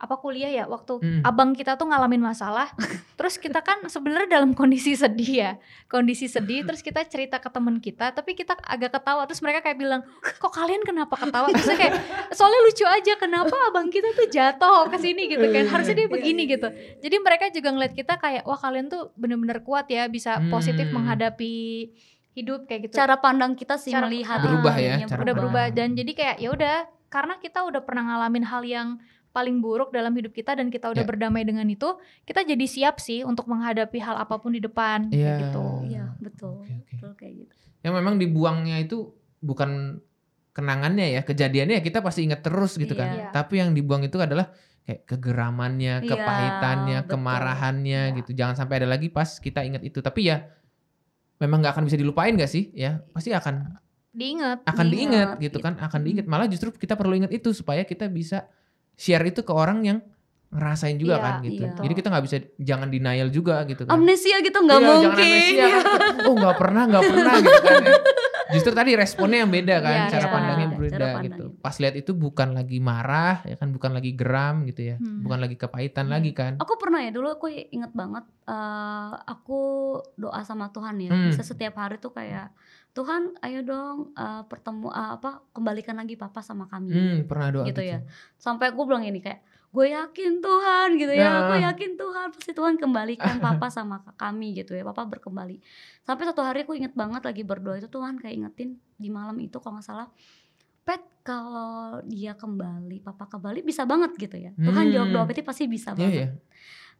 [0.00, 1.20] Apa kuliah ya waktu Hmm.
[1.22, 2.72] abang kita tuh ngalamin masalah
[3.14, 5.50] terus kita kan sebenarnya dalam kondisi sedih ya
[5.86, 9.76] kondisi sedih terus kita cerita ke temen kita tapi kita agak ketawa terus mereka kayak
[9.76, 11.52] bilang kok kalian kenapa ketawa?
[11.52, 11.94] Terus saya kayak
[12.30, 15.28] soalnya lucu aja kenapa abang kita tuh jatuh ke sini?
[15.28, 15.64] Gitu kan.
[15.68, 16.68] Harusnya dia begini gitu.
[16.98, 20.96] jadi mereka juga ngeliat kita kayak wah kalian tuh bener-bener kuat ya bisa positif Hmm.
[20.98, 21.92] menghadapi
[22.32, 22.94] hidup kayak gitu.
[22.96, 25.64] Cara pandang kita sih Cara- melihat Berubah ya, cara udah berubah.
[25.68, 26.76] dan jadi kayak ya udah
[27.08, 28.88] karena kita udah pernah ngalamin hal yang
[29.30, 31.06] paling buruk dalam hidup kita dan kita udah Ya.
[31.06, 31.86] berdamai dengan itu
[32.22, 35.14] kita jadi siap sih untuk menghadapi hal apa pun di depan Iya.
[35.14, 36.54] kayak gitu Iya, betul.
[36.60, 36.92] Oke, oke.
[36.92, 37.54] Betul kayak gitu.
[37.80, 40.02] yang memang dibuangnya itu bukan
[40.50, 43.28] kenangannya ya kejadiannya ya kita pasti ingat terus gitu kan Iya.
[43.30, 44.50] tapi yang dibuang itu adalah
[44.82, 47.10] kayak kegeramannya Iya, kepahitannya betul.
[47.14, 48.16] kemarahannya Iya.
[48.18, 50.44] gitu jangan sampai ada lagi pas kita ingat itu tapi ya
[51.38, 53.78] memang nggak akan bisa dilupain gak sih ya pasti akan
[54.10, 55.64] diingat akan Diingat, diingat gitu gitu.
[55.64, 58.44] kan akan diingat malah justru kita perlu ingat itu supaya kita bisa
[59.00, 59.98] share itu ke orang yang
[60.50, 61.72] ngerasain juga Iya, kan gitu iya.
[61.78, 65.24] jadi kita nggak bisa jangan denial juga gitu kan Amnesia gitu nggak Iya, jangan mungkin.
[65.24, 66.14] amnesia kan.
[66.26, 67.94] oh nggak pernah nggak pernah gitu kan ya.
[68.50, 70.34] justru tadi responnya yang beda kan Iya, cara iya.
[70.34, 71.22] pandangnya Cara berbeda pandangnya.
[71.30, 75.22] gitu pas lihat itu bukan lagi marah ya kan bukan lagi geram gitu ya Hmm.
[75.22, 76.12] bukan lagi kepahitan Iya.
[76.12, 79.60] lagi kan Aku pernah ya dulu aku inget banget eh, aku
[80.16, 81.08] doa sama Tuhan ya.
[81.08, 81.30] Hmm.
[81.30, 82.50] Bisa setiap hari tuh kayak
[82.90, 86.90] Tuhan ayo dong eh, pertemu eh, apa kembalikan lagi papa sama kami.
[86.90, 88.02] hmm, pernah doa gitu ya.
[88.36, 91.38] Sampai aku bilang ini kayak gue yakin Tuhan gitu ya, Nah.
[91.40, 95.62] aku yakin Tuhan pasti Tuhan kembalikan papa sama kami gitu ya, papa berkembali.
[96.00, 99.56] Sampai satu hari aku inget banget lagi berdoa itu Tuhan kayak ingetin di malam itu
[99.56, 100.10] kalau nggak salah,
[100.80, 104.50] Pet kalau dia kembali, papa kembali bisa banget gitu ya.
[104.56, 104.92] Tuhan Hmm.
[104.92, 106.16] jawab doa Peti pasti bisa Iya banget.
[106.16, 106.28] ya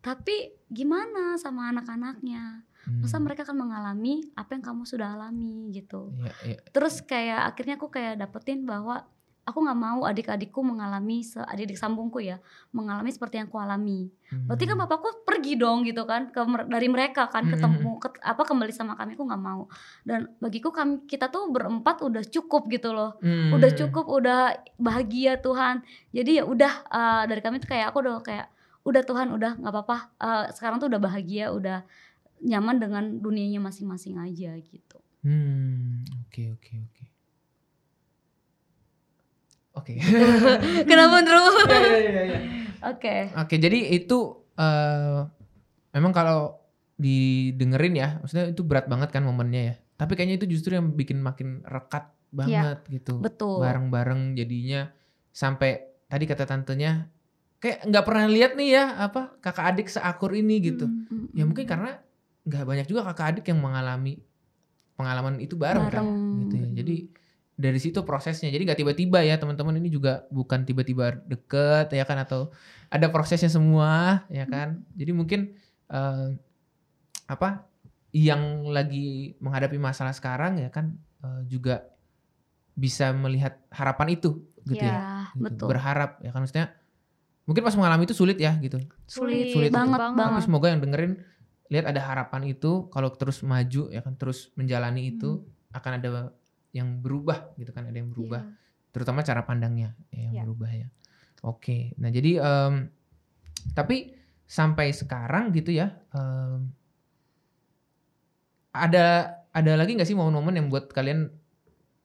[0.01, 2.65] Tapi gimana sama anak-anaknya?
[2.81, 3.05] Hmm.
[3.05, 6.13] Masa mereka akan mengalami apa yang kamu sudah alami gitu.
[6.17, 6.59] Iya, iya.
[6.69, 9.05] Terus kayak akhirnya aku kayak dapetin bahwa
[9.41, 12.39] aku nggak mau adik-adikku mengalami adik-adik sambungku ya
[12.71, 14.07] mengalami seperti yang aku alami
[14.47, 14.85] berarti kan Hmm.
[14.87, 16.39] bapakku pergi dong gitu kan ke
[16.71, 17.57] dari mereka kan Hmm.
[17.57, 19.67] ketemu ket- apa kembali sama kami aku nggak mau
[20.05, 23.51] dan bagiku kami kita tuh berempat udah cukup gitu loh Hmm.
[23.51, 24.41] udah cukup udah
[24.77, 28.47] bahagia Tuhan jadi ya udah eh, dari kami tuh kayak aku udah kayak
[28.81, 31.83] udah Tuhan udah nggak apa-apa eh, sekarang tuh udah bahagia udah
[32.41, 37.05] nyaman dengan dunianya masing-masing aja gitu Hmm, oke oke oke.
[39.77, 39.95] Oke.
[40.89, 42.41] kenapa Drew Iya, iya, iya.
[42.81, 44.19] oke Oke, jadi itu
[44.57, 45.21] eh
[45.93, 46.57] memang kalau
[46.97, 49.75] didengerin ya, maksudnya itu berat banget kan momennya ya.
[49.97, 53.21] Tapi kayaknya itu justru yang bikin makin rekat banget gitu.
[53.21, 54.89] betul Bareng-bareng jadinya
[55.31, 57.13] sampai tadi kata tantenya
[57.61, 60.89] kayak nggak pernah lihat nih ya apa kakak adik seakur ini gitu.
[60.89, 61.29] Hmm.
[61.29, 61.37] Mm-mm.
[61.37, 62.01] Ya mungkin karena
[62.47, 64.21] nggak banyak juga kakak adik yang mengalami
[64.97, 66.09] pengalaman itu bareng, kan, Bareng.
[66.45, 66.69] gitu ya.
[66.85, 66.97] Jadi
[67.61, 68.49] dari situ prosesnya.
[68.49, 72.49] Jadi nggak tiba-tiba ya teman-teman ini juga bukan tiba-tiba deket ya kan atau
[72.89, 74.81] ada prosesnya semua ya kan.
[74.97, 75.53] Jadi mungkin
[75.93, 76.29] eh,
[77.29, 77.69] apa
[78.11, 81.85] yang lagi menghadapi masalah sekarang ya kan eh, juga
[82.75, 84.97] bisa melihat harapan itu gitu ya.
[84.97, 85.01] ya
[85.37, 85.45] gitu.
[85.45, 86.67] betul Berharap ya kan maksudnya
[87.45, 88.81] mungkin pas mengalami itu sulit ya gitu.
[89.05, 90.17] sulit, Sulit banget banget.
[90.17, 91.13] banget Tapi semoga yang dengerin
[91.71, 96.35] lihat ada harapan itu kalau terus maju ya kan terus menjalani itu akan ada
[96.71, 98.55] yang berubah gitu kan ada yang berubah Iya.
[98.91, 100.43] terutama cara pandangnya ya, yang Iya.
[100.47, 100.89] berubah ya.
[101.41, 101.95] Oke.
[101.97, 102.91] Nah, jadi em,
[103.73, 104.13] tapi
[104.45, 106.75] sampai sekarang gitu ya em,
[108.71, 109.07] ada
[109.51, 111.31] ada lagi nggak sih momen-momen yang buat kalian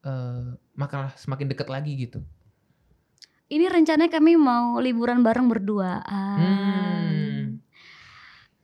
[0.05, 0.45] eh
[0.77, 2.21] malah semakin dekat lagi gitu?
[3.45, 7.34] ini rencananya kami mau liburan bareng berdua Hmm.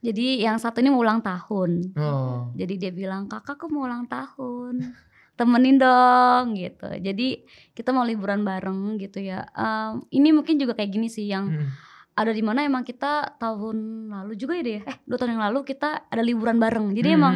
[0.02, 2.50] Jadi yang satu ini mau ulang tahun Oh.
[2.52, 4.92] Jadi dia bilang kakak aku mau ulang tahun,
[5.32, 6.90] temenin dong gitu.
[6.92, 7.40] Jadi
[7.72, 9.46] kita mau liburan bareng gitu ya.
[9.48, 11.70] Em, ini mungkin juga kayak gini sih yang Hmm.
[12.12, 13.76] ada di mana emang kita tahun
[14.10, 14.80] lalu juga ya deh.
[14.82, 16.92] Eh dua tahun yang lalu kita ada liburan bareng.
[16.92, 17.16] Jadi Hmm.
[17.16, 17.34] emang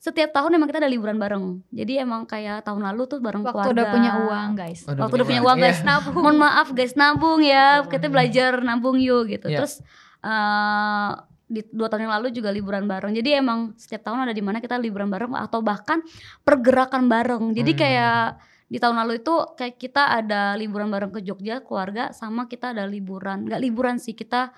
[0.00, 1.60] setiap tahun emang kita ada liburan bareng.
[1.68, 3.72] Jadi emang kayak tahun lalu tuh bareng Waktu keluarga.
[3.74, 4.80] udah punya uang guys.
[4.84, 5.64] Oh, Waktu udah punya uang Iya.
[5.66, 5.78] guys.
[6.08, 7.84] Mohon maaf guys nabung ya.
[7.84, 9.48] Kita belajar nabung yuk gitu.
[9.48, 9.60] Iya.
[9.60, 9.84] Terus
[10.20, 11.10] eh
[11.50, 13.10] di dua tahun yang lalu juga liburan bareng.
[13.10, 15.98] Jadi emang setiap tahun ada di mana kita liburan bareng atau bahkan
[16.46, 17.50] pergerakan bareng.
[17.50, 17.80] Jadi Hmm.
[17.82, 18.22] kayak
[18.70, 22.86] di tahun lalu itu kayak kita ada liburan bareng ke Jogja keluarga sama kita ada
[22.86, 24.54] liburan nggak liburan sih kita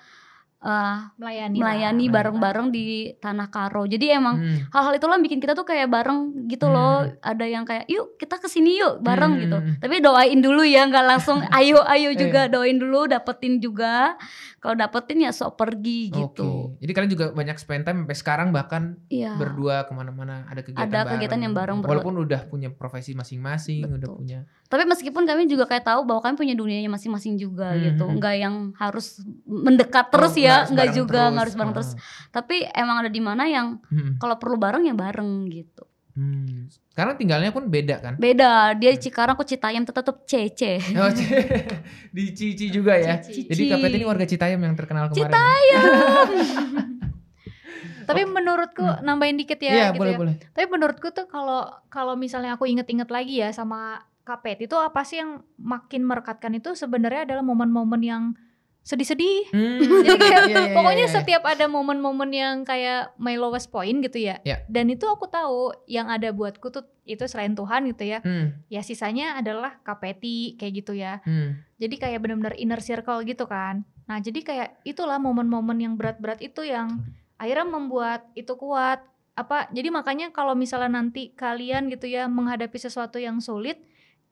[0.63, 1.57] eh, Melayani.
[1.57, 3.83] melayani bareng-bareng di Tanah Karo.
[3.83, 4.63] Jadi emang Hmm.
[4.69, 8.35] hal-hal itulah yang bikin kita tuh kayak bareng gitu loh ada yang kayak yuk kita
[8.35, 9.41] ke sini yuk bareng Hmm.
[9.41, 12.51] gitu tapi doain dulu ya nggak langsung ayo ayo juga Iya.
[12.53, 14.15] doain dulu dapetin juga
[14.57, 16.79] kalau dapetin ya sok pergi gitu Oke.
[16.79, 20.79] Jadi kalian juga banyak spend time sampai sekarang bahkan iya berdua ke mana-mana ada kegiatan
[20.81, 21.11] Ada bareng.
[21.13, 21.91] kegiatan yang bareng berdua.
[21.93, 24.39] Walaupun udah punya profesi masing-masing, udah punya.
[24.65, 27.81] tapi meskipun kami juga kayak tahu bahwa kami punya dunianya masing-masing juga Hmm.
[27.85, 31.91] gitu nggak yang harus mendekat terus Oh, ya nggak bareng juga nggak harus bareng terus
[32.29, 34.15] tapi emang ada di mana yang Hmm.
[34.17, 36.69] kalau perlu bareng ya bareng gitu Hmm.
[36.93, 38.13] Karena tinggalnya pun beda kan.
[38.15, 41.09] beda dia Cikarang aku Citayam tetap CC Oh,
[42.13, 43.17] di Cici juga ya.
[43.17, 43.49] Cici.
[43.49, 45.25] Jadi KPT ini warga Citayam yang terkenal kemarin.
[45.25, 46.29] Citayam
[48.03, 49.01] Tapi menurutku Hmm.
[49.01, 50.19] nambahin dikit ya Iya, gitu boleh ya.
[50.19, 50.35] boleh.
[50.51, 55.17] Tapi menurutku tuh kalau kalau misalnya aku inget-inget lagi ya sama KPT itu apa sih
[55.17, 58.23] yang makin merekatkan itu sebenarnya adalah momen-momen yang
[58.83, 59.49] sedih-sedih.
[59.55, 59.79] Hmm.
[60.05, 61.15] Jadi kayak Iya, iya, pokoknya iya, iya.
[61.15, 64.43] setiap ada momen-momen yang kayak my lowest point gitu ya.
[64.43, 64.61] Ya.
[64.67, 68.19] Dan itu aku tahu yang ada buatku tuh itu selain Tuhan gitu ya.
[68.19, 68.59] Hmm.
[68.67, 71.23] Ya sisanya adalah KPT kayak gitu ya.
[71.23, 71.63] Hmm.
[71.79, 73.87] Jadi kayak benar-benar inner circle gitu kan.
[74.03, 77.07] Nah, jadi kayak itulah momen-momen yang berat-berat itu yang
[77.39, 78.99] akhirnya membuat itu kuat.
[79.33, 79.71] Apa?
[79.73, 83.81] Jadi makanya kalau misalnya nanti kalian gitu ya menghadapi sesuatu yang sulit,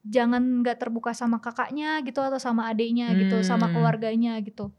[0.06, 3.74] jangan nggak terbuka sama kakaknya gitu atau sama adiknya gitu, sama Hmm.
[3.74, 4.74] keluarganya gitu.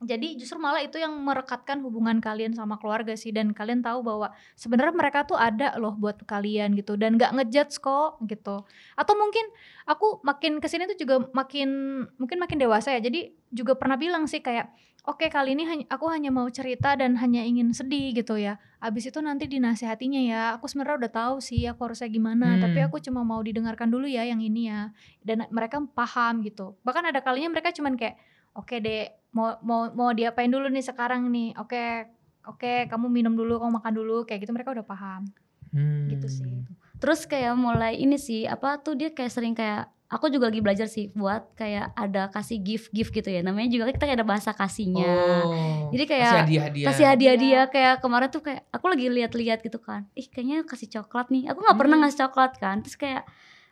[0.00, 4.32] Jadi justru malah itu yang merekatkan hubungan kalian sama keluarga sih dan kalian tahu bahwa
[4.56, 8.64] sebenarnya mereka tuh ada loh buat kalian gitu dan nggak ngejudge kok gitu.
[8.96, 9.44] Atau mungkin
[9.84, 11.68] aku makin ke sini tuh juga makin
[12.16, 13.04] mungkin makin dewasa ya.
[13.04, 14.72] Jadi juga pernah bilang sih kayak
[15.04, 18.56] oke kali ini aku hanya mau cerita dan hanya ingin sedih gitu ya.
[18.80, 20.40] Abis itu nanti dinasehatinya ya.
[20.56, 22.56] Aku sebenarnya udah tahu sih aku harusnya gimana.
[22.56, 22.64] Hmm.
[22.64, 24.96] Tapi aku cuma mau didengarkan dulu ya yang ini ya.
[25.20, 26.72] Dan mereka paham gitu.
[26.88, 28.16] Bahkan ada kalinya mereka cuman kayak
[28.52, 31.54] oke deh mau mau mau diapain dulu nih sekarang nih.
[31.56, 32.10] Oke
[32.42, 35.28] oke kamu minum dulu kamu makan dulu kayak gitu mereka udah paham
[35.68, 36.08] Hmm.
[36.08, 36.66] gitu sih.
[36.96, 40.84] Terus kayak mulai ini sih apa tuh dia kayak sering kayak aku juga lagi belajar
[40.84, 44.50] sih buat kayak ada kasih gift gift gitu ya namanya juga kita kayak ada bahasa
[44.50, 45.06] kasihnya
[45.40, 45.86] Oh.
[45.88, 46.86] Jadi kayak kasih hadiah-hadiah.
[46.90, 47.40] kasih hadiah Iya.
[47.40, 51.46] dia kayak kemarin tuh kayak aku lagi lihat-lihat gitu kan ih kayaknya kasih coklat nih
[51.46, 52.02] aku nggak pernah Hmm.
[52.02, 53.22] ngasih coklat kan terus kayak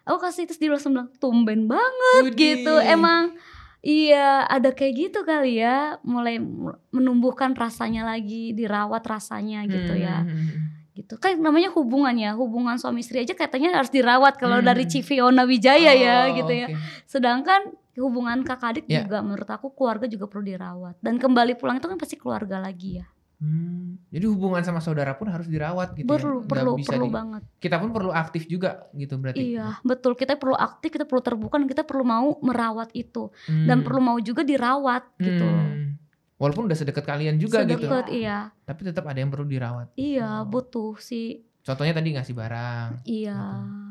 [0.05, 2.39] aku kasih terus dia langsung bilang tumben banget Widih.
[2.63, 3.35] gitu emang
[3.81, 6.43] iya ada kayak gitu kali ya mulai
[6.89, 10.67] menumbuhkan rasanya lagi dirawat rasanya gitu ya Hmm, hmm.
[10.95, 14.67] gitu kan namanya hubungan ya hubungan suami istri aja katanya harus dirawat kalau Hmm.
[14.67, 16.79] dari Civiona Wijaya ya Oh, gitu ya oke.
[17.07, 17.61] sedangkan
[17.97, 19.03] hubungan kakak adik Ya.
[19.03, 22.99] juga menurut aku keluarga juga perlu dirawat dan kembali pulang itu kan pasti keluarga lagi
[22.99, 23.07] ya
[23.39, 26.49] Hmm, jadi hubungan sama saudara pun harus dirawat gitu perlu ya.
[26.49, 29.39] Perlu bisa perlu di- banget Kita pun perlu aktif juga gitu berarti.
[29.39, 33.65] iya betul kita perlu aktif kita perlu terbuka dan kita perlu mau merawat itu Hmm.
[33.65, 35.95] dan perlu mau juga dirawat gitu Hmm.
[36.35, 39.95] Walaupun udah sedekat kalian juga gitu, Sedekat, iya tapi tetap ada yang perlu dirawat.
[39.95, 40.43] iya Oh.
[40.45, 43.39] butuh sih Contohnya tadi ngasih barang, iya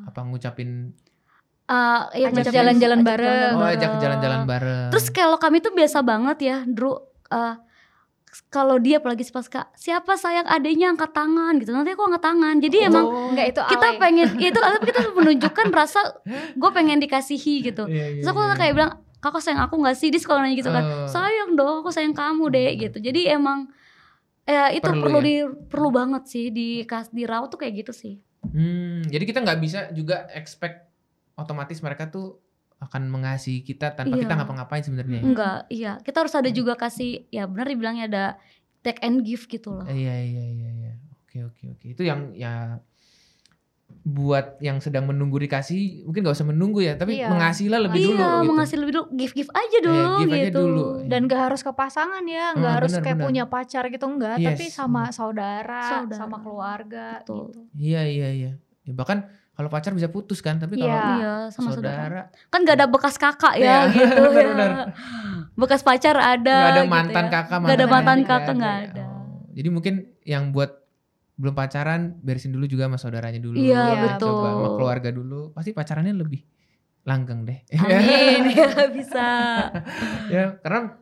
[0.03, 0.91] apa ngucapin,
[1.63, 1.73] Eh,
[2.17, 3.51] iya, Ajak ngucapin- jalan-jalan bareng.
[3.53, 3.75] oh bareng.
[3.75, 4.87] ajak jalan-jalan bareng.
[4.89, 6.95] Terus kalau kami tuh biasa banget ya, Drew.
[7.27, 7.55] eh,
[8.47, 11.71] kalau dia apalagi pas kak, siapa sayang adiknya angkat tangan gitu.
[11.71, 12.55] Nanti aku angkat tangan.
[12.59, 13.99] Jadi emang Oh, Enggak itu kita Ale.
[13.99, 15.99] pengen itu tapi kita menunjukkan rasa
[16.53, 17.87] gue pengen dikasihi gitu.
[17.87, 18.55] iya, iya, Terus aku iya.
[18.55, 20.07] kayak bilang, kakak sayang aku nggak sih?
[20.11, 20.83] Dia suka nanya gitu kan.
[20.83, 21.07] Oh.
[21.09, 22.97] Sayang dong, aku sayang kamu deh gitu.
[22.99, 23.71] Jadi emang
[24.43, 25.25] eh, itu Perlu perlu, ya?
[25.25, 25.35] di
[25.67, 28.15] perlu banget sih di dirawat tuh kayak gitu sih.
[28.47, 30.87] Hmm, jadi kita nggak bisa juga expect
[31.35, 32.39] otomatis mereka tuh
[32.79, 34.23] akan mengasihi kita tanpa Iya.
[34.23, 35.17] kita ngapa-ngapain sebenarnya.
[35.17, 35.23] ya?
[35.23, 35.91] Enggak, iya.
[35.99, 36.41] Kita harus Hmm.
[36.41, 38.25] ada juga kasih ya benar dibilangnya ada
[38.79, 39.83] take and give gitu loh.
[39.83, 40.91] Iya iya iya iya.
[41.19, 41.85] Oke oke oke.
[41.87, 42.77] Itu yang ya
[44.03, 47.27] buat yang sedang menunggu dikasih mungkin gak usah menunggu ya, tapi Iya.
[47.27, 48.47] mengasihilah lebih iya, dulu gitu.
[48.47, 50.59] mengasih lebih dulu, give give aja dulu Iya, give aja gitu.
[50.61, 50.83] dulu.
[51.07, 53.27] dan gak harus ke pasangan ya, nggak Ah, harus benar, kayak benar.
[53.27, 56.19] punya pacar gitu enggak, Yes, tapi sama saudara, Saudara.
[56.19, 57.35] sama keluarga Betul.
[57.47, 57.59] gitu.
[57.73, 58.51] Iya iya iya.
[58.83, 61.01] Ya, bahkan kalau pacar bisa putus kan, tapi kalau Iya.
[61.17, 61.97] Iya, sama saudara.
[61.97, 62.21] saudara
[62.53, 64.21] Kan gak ada bekas kakak ya Iya, gitu.
[64.37, 64.53] benar, ya.
[64.53, 64.71] benar.
[65.57, 66.57] Bekas pacar ada.
[66.69, 67.31] ada gitu mantan ya.
[67.33, 69.03] kakak, Nggak ada mantan adik, kakak nggak ada.
[69.09, 70.71] Oh, Jadi mungkin yang buat
[71.33, 73.57] belum pacaran beresin dulu juga sama saudaranya dulu.
[73.57, 74.29] Iya, ya, betul.
[74.29, 76.41] Coba sama keluarga dulu, pasti pacarannya lebih
[77.01, 77.59] langgeng deh.
[77.81, 79.29] Amin ya bisa.
[80.29, 80.97] ya karena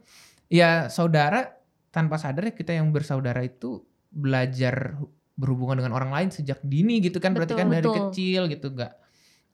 [0.47, 1.55] ya saudara
[1.91, 4.95] tanpa sadar ya kita yang bersaudara itu belajar
[5.35, 7.95] berhubungan dengan orang lain sejak dini gitu kan berarti Betul, kan dari betul.
[8.09, 8.93] kecil gitu nggak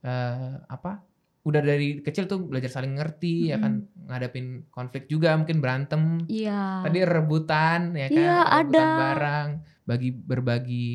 [0.01, 0.91] eh, apa
[1.41, 6.85] udah dari kecil tuh belajar saling ngerti ya kan ngadapin konflik juga mungkin berantem Iya.
[6.85, 8.85] tadi rebutan ya kan Iya, rebutan ada.
[9.01, 9.49] barang
[9.81, 10.93] bagi berbagi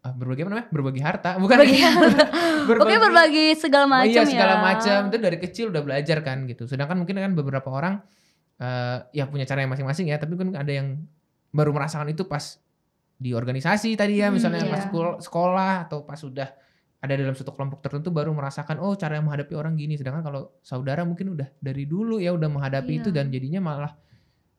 [0.00, 1.80] ah, berbagi apa namanya berbagi harta bukan Berbagi
[2.80, 4.32] Pokoknya berbagi segala Oh macam iya ya.
[4.32, 6.64] segala macam itu dari kecil udah belajar kan gitu.
[6.66, 8.00] Sedangkan mungkin kan beberapa orang
[8.56, 11.04] eh ya punya cara yang masing-masing ya, tapi kan ada yang
[11.52, 12.56] baru merasakan itu pas
[13.16, 14.72] di organisasi tadi ya, Hmm, misalnya iya.
[14.72, 16.48] pas sekolah, sekolah atau pas sudah
[16.96, 19.94] ada dalam suatu kelompok tertentu baru merasakan oh cara menghadapi orang gini.
[19.94, 23.00] Sedangkan kalau saudara mungkin udah dari dulu ya udah menghadapi Iya.
[23.00, 23.92] itu dan jadinya malah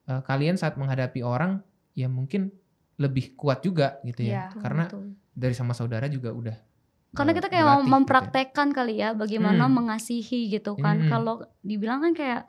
[0.06, 1.60] eh, kalian saat menghadapi orang
[1.92, 2.50] ya mungkin
[2.96, 4.30] lebih kuat juga gitu ya.
[4.30, 4.42] Iya.
[4.50, 5.04] Betul, Karena betul.
[5.34, 6.56] dari sama saudara juga udah
[7.10, 7.92] Karena kita kayak mau gitu ya.
[7.94, 9.74] mempraktekkan kali ya bagaimana Hmm.
[9.76, 10.98] mengasihi gitu kan.
[10.98, 11.10] Hmm.
[11.10, 12.42] Kalau dibilang kan kayak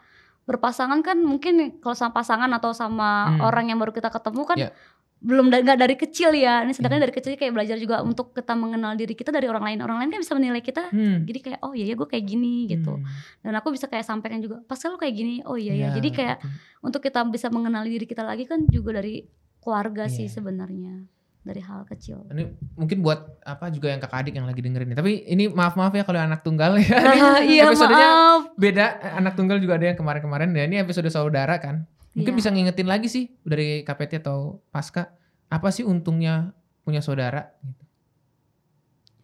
[0.44, 3.40] berpasangan kan mungkin kalau sama pasangan atau sama Hmm.
[3.42, 4.70] orang yang baru kita ketemu kan Ya.
[5.18, 6.62] Belum da- nggak dari kecil ya.
[6.62, 7.04] Ini sedangkan Hmm.
[7.04, 9.78] dari kecil kayak belajar juga untuk kita mengenal diri kita dari orang lain.
[9.80, 10.88] Orang lain kan bisa menilai kita.
[10.88, 11.22] Hmm.
[11.22, 12.94] Jadi kayak oh iya ya gue kayak gini gitu.
[12.94, 13.06] Hmm.
[13.40, 15.34] Dan aku bisa kayak sampaikan juga pas lu kayak gini.
[15.42, 15.78] Oh iya ya.
[15.90, 16.50] Iya, Jadi kayak betul.
[16.82, 19.26] untuk kita bisa mengenali diri kita lagi kan juga dari
[19.58, 20.32] keluarga sih Iya.
[20.32, 20.94] sebenarnya.
[21.40, 22.28] Dari hal kecil.
[22.28, 24.98] Ini mungkin buat apa juga yang kakak adik yang lagi dengerin nih.
[24.98, 26.92] Tapi ini maaf maaf ya kalau anak tunggal ya.
[27.42, 28.40] Ini iya episodenya maaf.
[28.54, 28.86] beda.
[29.16, 30.52] Anak tunggal juga ada yang kemarin-kemarin.
[30.52, 31.88] Ya ini episode saudara kan.
[32.18, 32.38] Mungkin Iya.
[32.42, 35.14] bisa ngingetin lagi sih dari KPT atau Pasca.
[35.46, 36.50] Apa sih untungnya
[36.82, 37.54] punya saudara?
[37.62, 37.84] Gitu.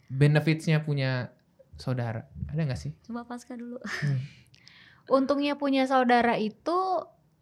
[0.09, 1.35] Benefitsnya punya
[1.75, 2.31] saudara.
[2.47, 2.95] Ada nggak sih?
[3.03, 3.83] Coba pasca dulu.
[5.11, 6.79] Untungnya punya saudara itu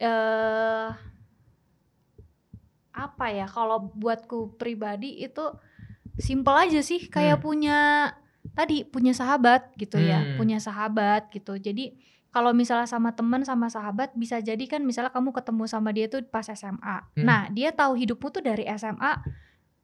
[0.01, 0.88] eh
[2.93, 3.47] apa ya?
[3.47, 5.53] Kalau buatku pribadi itu
[6.17, 7.45] simple aja sih, kayak Hmm.
[7.45, 7.79] punya
[8.53, 10.37] tadi punya sahabat gitu ya, Hmm.
[10.37, 11.57] punya sahabat gitu.
[11.57, 11.97] Jadi
[12.33, 16.25] kalau misalnya sama teman sama sahabat bisa jadi kan misalnya kamu ketemu sama dia tuh
[16.25, 17.12] pas SMA.
[17.12, 17.23] Hmm.
[17.23, 19.21] Nah, dia tahu hidupmu tuh dari SMA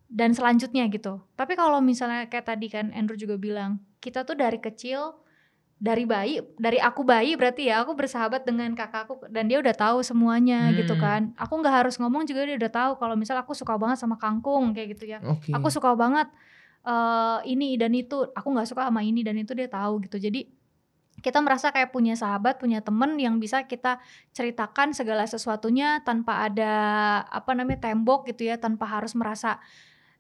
[0.09, 1.21] dan selanjutnya gitu.
[1.37, 5.21] Tapi kalau misalnya kayak tadi kan Andrew juga bilang, kita tuh dari kecil
[5.79, 10.03] dari bayi, dari aku bayi berarti ya aku bersahabat dengan kakakku dan dia udah tahu
[10.03, 11.03] semuanya gitu Hmm.
[11.05, 11.21] kan.
[11.37, 14.75] Aku nggak harus ngomong juga dia udah tahu kalau misal aku suka banget sama kangkung
[14.75, 15.21] kayak gitu ya.
[15.23, 15.53] Oke.
[15.53, 16.27] Aku suka banget
[16.83, 18.25] eh, ini dan itu.
[18.33, 20.19] Aku nggak suka sama ini dan itu dia tahu gitu.
[20.19, 20.49] Jadi
[21.19, 23.99] kita merasa kayak punya sahabat, punya temen yang bisa kita
[24.31, 26.73] ceritakan segala sesuatunya tanpa ada
[27.27, 29.59] apa namanya tembok gitu ya, tanpa harus merasa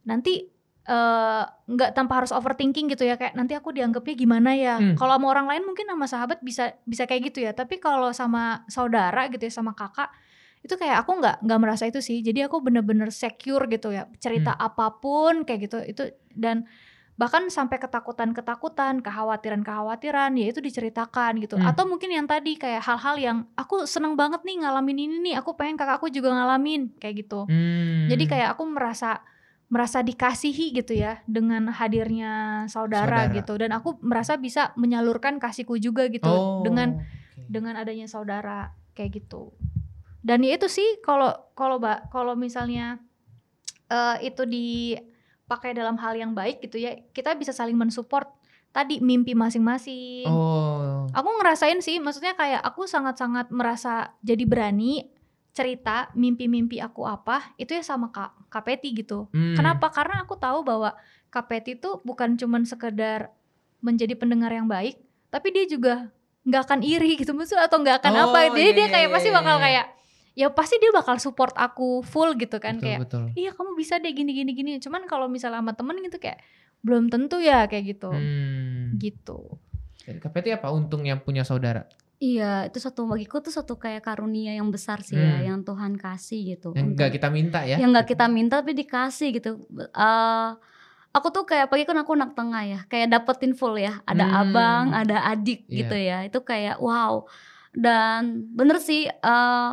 [0.02, 0.50] nanti
[0.88, 4.74] eh, nggak tanpa harus overthinking gitu ya kayak nanti aku dianggapnya gimana ya.
[4.82, 4.94] Hmm.
[4.98, 8.66] Kalau sama orang lain mungkin sama sahabat bisa bisa kayak gitu ya, tapi kalau sama
[8.66, 10.10] saudara gitu ya sama kakak
[10.58, 12.18] itu kayak aku nggak nggak merasa itu sih.
[12.26, 16.02] Jadi aku bener-bener secure gitu ya cerita apa pun kayak gitu itu
[16.34, 16.66] dan
[17.18, 21.58] bahkan sampai ketakutan-ketakutan, kekhawatiran-kekhawatiran, ya itu diceritakan gitu.
[21.58, 21.66] Hmm.
[21.66, 25.58] Atau mungkin yang tadi kayak hal-hal yang aku seneng banget nih ngalamin ini nih, aku
[25.58, 27.44] pengen kakakku juga ngalamin kayak gitu.
[27.50, 28.06] Hmm.
[28.06, 29.18] Jadi kayak aku merasa
[29.68, 33.36] merasa dikasihi gitu ya dengan hadirnya saudara, Saudara.
[33.36, 37.44] gitu dan aku merasa bisa menyalurkan kasihku juga gitu Oh, dengan oke.
[37.52, 39.52] dengan adanya saudara kayak gitu.
[40.24, 42.96] Dan ya itu sih kalau kalau Mbak kalau misalnya
[43.92, 44.40] eh, itu
[45.48, 48.28] dipakai dalam hal yang baik gitu ya, kita bisa saling mensupport
[48.68, 50.28] tadi mimpi masing-masing.
[50.28, 51.08] Oh.
[51.16, 55.08] Aku ngerasain sih, maksudnya kayak aku sangat-sangat merasa jadi berani
[55.56, 59.32] cerita mimpi-mimpi aku apa itu ya sama Kak Peti gitu.
[59.32, 59.56] Hmm.
[59.56, 59.88] Kenapa?
[59.88, 60.92] Karena aku tahu bahwa
[61.48, 63.32] Peti itu bukan cuman sekedar
[63.80, 65.00] menjadi pendengar yang baik,
[65.32, 66.12] tapi dia juga
[66.44, 68.52] nggak akan iri gitu maksudnya atau nggak akan Oh, apa.
[68.52, 69.64] Jadi iya, dia iya, kayak iya, pasti iya, bakal iya.
[69.64, 69.86] kayak
[70.38, 73.24] ya pasti dia bakal support aku full gitu kan betul, kayak betul.
[73.34, 74.70] iya kamu bisa deh gini gini gini.
[74.78, 76.38] Cuman kalau misalnya sama temen gitu kayak
[76.78, 78.14] belum tentu ya kayak gitu.
[78.14, 78.94] Hmm.
[78.94, 79.58] Gitu.
[80.06, 81.90] Jadi KPT apa untungnya punya saudara?
[82.18, 85.44] Iya, itu satu bagiku tuh satu kayak karunia yang besar sih ya, Hmm.
[85.44, 86.70] yang Tuhan kasih gitu.
[86.74, 87.78] Yang enggak kita minta ya?
[87.78, 89.50] yang nggak kita minta tapi dikasih gitu.
[89.74, 90.50] Eh
[91.08, 94.02] aku tuh kayak pagi kan aku anak tengah ya, kayak dapetin full ya.
[94.02, 94.38] Ada Hmm.
[94.46, 95.76] abang, ada adik Iya.
[95.82, 96.18] gitu ya.
[96.26, 97.26] Itu kayak wow.
[97.70, 99.70] Dan bener sih, eh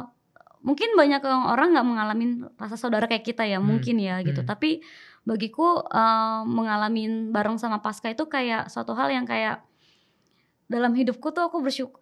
[0.66, 2.26] mungkin banyak orang nggak mengalami
[2.58, 3.70] rasa saudara kayak kita ya, Hmm.
[3.70, 4.42] mungkin ya gitu.
[4.42, 4.50] Hmm.
[4.50, 4.82] Tapi
[5.22, 9.62] bagiku eh mengalami bareng sama Pasca itu kayak suatu hal yang kayak
[10.66, 12.02] dalam hidupku tuh aku bersyukur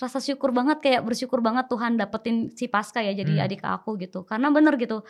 [0.00, 3.44] rasa syukur banget kayak bersyukur banget Tuhan dapetin si Pasca ya jadi Hmm.
[3.44, 5.04] adik aku gitu karena bener gitu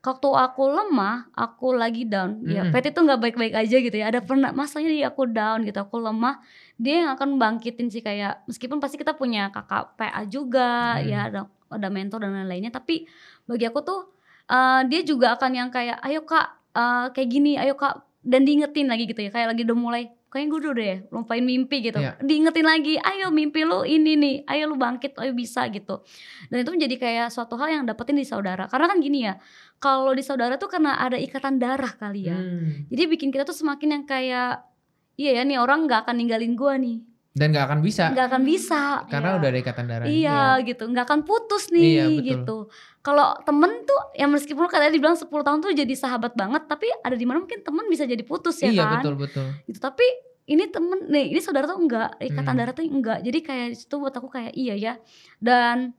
[0.00, 2.72] waktu aku lemah aku lagi down ya Hmm.
[2.72, 5.98] Peti tuh nggak baik-baik aja gitu ya ada pernah masanya dia aku down gitu aku
[5.98, 6.38] lemah
[6.76, 11.06] dia yang akan bangkitin sih kayak meskipun pasti kita punya kakak PA juga Hmm.
[11.06, 13.06] ya ada ada mentor dan lain-lainnya tapi
[13.44, 14.00] bagi aku tuh
[14.46, 18.86] eh, dia juga akan yang kayak ayo kak eh, kayak gini ayo kak dan diingetin
[18.86, 21.98] lagi gitu ya kayak lagi udah mulai kayaknya gue udah deh lupain mimpi gitu.
[22.02, 22.18] Iya.
[22.20, 26.02] diingetin lagi ayo mimpi lu ini nih ayo lu bangkit ayo bisa gitu.
[26.50, 28.66] Dan itu menjadi kayak suatu hal yang dapetin di saudara.
[28.66, 29.38] Karena kan gini ya
[29.76, 32.36] kalau di saudara tuh karena ada ikatan darah kali ya.
[32.36, 32.88] Hmm.
[32.88, 34.64] jadi bikin kita tuh semakin yang kayak
[35.20, 37.00] iya ya nih orang nggak akan ninggalin gua nih
[37.36, 39.36] Dan nggak akan bisa nggak akan bisa karena Iya.
[39.36, 40.06] udah ada ikatan darah.
[40.08, 42.24] Iya gitu, nggak akan putus nih Iya, betul.
[42.24, 42.56] gitu.
[43.00, 47.12] Kalau temen tuh yang meskipun katanya dibilang 10 tahun tuh jadi sahabat banget, tapi ada
[47.12, 48.92] di mana mungkin temen bisa jadi putus ya Iya kan.
[48.98, 49.46] betul betul.
[49.64, 49.78] Gitu.
[49.78, 50.06] Tapi
[50.46, 52.58] ini temen, nih ini saudara tuh enggak, ikatan Hmm.
[52.58, 53.18] darah tuh enggak.
[53.20, 54.94] Jadi kayak di situ buat aku kayak iya ya.
[55.36, 55.92] Dan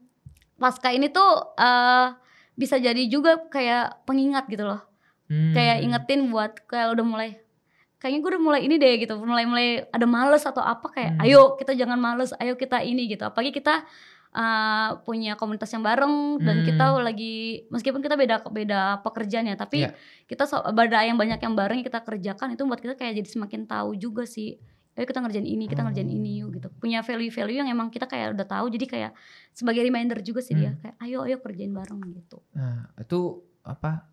[0.56, 2.06] pasca ini tuh eh
[2.52, 4.82] bisa jadi juga kayak pengingat gitu loh.
[5.30, 5.54] Hmm.
[5.54, 7.30] Kayak ingetin buat kayak udah mulai
[7.98, 11.22] kayaknya gue udah mulai ini deh gitu mulai mulai ada males atau apa kayak Hmm.
[11.22, 13.82] ayo kita jangan males ayo kita ini gitu apalagi kita
[14.30, 16.66] uh, punya komunitas yang bareng dan Hmm.
[16.66, 17.34] kita lagi
[17.68, 19.94] meskipun kita beda beda pekerjaan ya tapi Iya.
[20.26, 23.28] kita so, ada yang banyak yang bareng yang kita kerjakan itu buat kita kayak jadi
[23.28, 24.58] semakin tahu juga sih
[24.94, 28.34] ayo kita ngerjain ini kita ngerjain ini yuk gitu punya value-value yang emang kita kayak
[28.34, 29.12] udah tahu jadi kayak
[29.52, 30.80] sebagai reminder juga sih dia Hmm.
[30.82, 33.18] kayak ayo ayo kerjain bareng gitu Nah, itu
[33.62, 34.10] apa?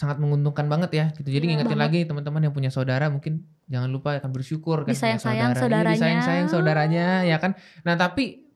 [0.00, 1.28] Sangat menguntungkan banget ya gitu.
[1.28, 1.84] Jadi Iya, ngingetin banget.
[1.92, 5.52] lagi teman-teman yang punya saudara mungkin jangan lupa akan bersyukur kan punya Disayang-sayang saudara.
[5.52, 5.92] Iya, saudaranya.
[5.92, 7.52] disayang-sayang saudaranya ya kan.
[7.84, 8.48] Nah, tapi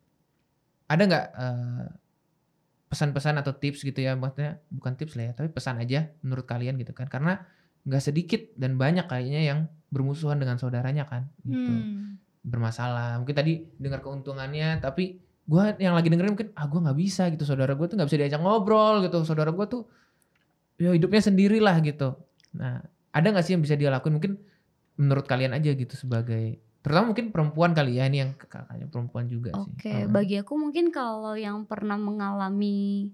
[0.89, 1.85] ada nggak eh,
[2.89, 6.81] pesan-pesan atau tips gitu ya maksudnya bukan tips lah ya, tapi pesan aja menurut kalian
[6.81, 7.13] gitu kan.
[7.13, 7.37] Karena
[7.85, 9.59] nggak sedikit dan banyak kayaknya yang
[9.93, 11.61] bermusuhan dengan saudaranya kan gitu.
[11.61, 12.17] Hmm.
[12.41, 13.21] Bermasalah.
[13.21, 17.45] Mungkin tadi dengar keuntungannya tapi gua yang lagi dengerin mungkin ah gua nggak bisa gitu
[17.45, 19.85] saudara gue tuh nggak bisa diajak ngobrol gitu saudara gue tuh
[20.81, 22.19] ya hidupnya sendirilah gitu.
[22.57, 22.83] Nah
[23.15, 24.19] ada nggak sih yang bisa dia lakuin?
[24.19, 24.33] Mungkin
[24.99, 29.57] menurut kalian aja gitu sebagai terutama mungkin perempuan kali ya ini yang kakaknya perempuan juga
[29.57, 29.73] sih.
[29.73, 33.09] Oke, bagi aku mungkin kalau yang pernah mengalami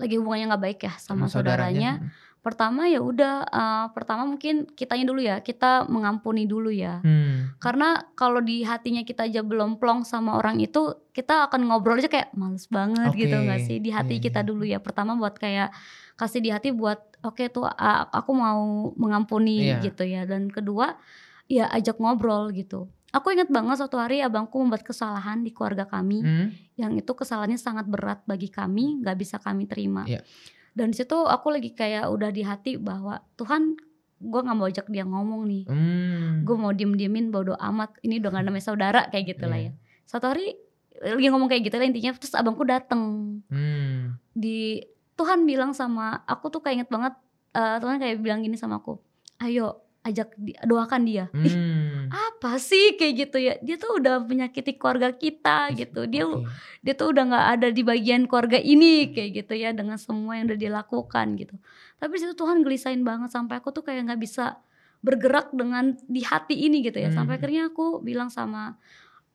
[0.00, 2.00] lagi hubungannya nggak baik ya sama, saudaranya,
[2.40, 7.04] pertama ya udah eh, pertama mungkin kitanya dulu ya, kita mengampuni dulu ya.
[7.04, 7.52] Hmm.
[7.60, 12.08] Karena kalau di hatinya kita aja belum plong sama orang itu, kita akan ngobrol aja
[12.08, 14.48] kayak males banget gitu Oke, nggak sih di hati iya, kita iya.
[14.48, 14.78] dulu ya.
[14.80, 15.68] Pertama buat kayak
[16.16, 18.60] kasih di hati buat oke tuh a- aku mau
[18.96, 19.84] mengampuni Iya.
[19.84, 20.24] gitu ya.
[20.24, 20.96] Dan kedua
[21.44, 22.88] ya ajak ngobrol gitu.
[23.10, 26.48] Aku ingat banget suatu hari abangku membuat kesalahan di keluarga kami Hmm.
[26.78, 30.06] yang itu kesalahannya sangat berat bagi kami, nggak bisa kami terima.
[30.06, 30.22] Iya.
[30.70, 33.74] Dan di situ aku lagi kayak udah di hati bahwa Tuhan,
[34.16, 36.44] gue nggak mau ajak dia ngomong nih, Hmm.
[36.44, 37.96] gue mau diem diemin bodo amat.
[38.00, 39.72] Ini udah gak namanya saudara kayak gitu lah Iya.
[39.72, 39.72] ya.
[40.04, 40.54] Satu hari
[41.00, 43.02] lagi ngomong kayak gitu lah intinya, terus abangku dateng
[43.48, 44.20] Hmm.
[44.30, 44.84] di
[45.16, 47.14] Tuhan bilang sama aku tuh kayak inget banget,
[47.52, 49.00] eh, Tuhan kayak bilang gini sama aku,
[49.38, 51.28] ayo ajak di- doakan dia.
[51.36, 52.08] Ih, Hmm.
[52.08, 53.54] apa sih kayak gitu ya?
[53.58, 56.04] Dia tuh udah menyakiti keluarga kita gitu.
[56.04, 56.48] Dia Oke.
[56.80, 60.48] dia tuh udah nggak ada di bagian keluarga ini kayak gitu ya dengan semua yang
[60.48, 61.60] udah dilakukan gitu
[61.94, 64.56] tapi situ Tuhan gelisain banget sampai aku tuh kayak nggak bisa
[65.00, 67.08] bergerak dengan di hati ini gitu ya.
[67.10, 67.38] Sampai Hmm.
[67.38, 68.80] akhirnya aku bilang sama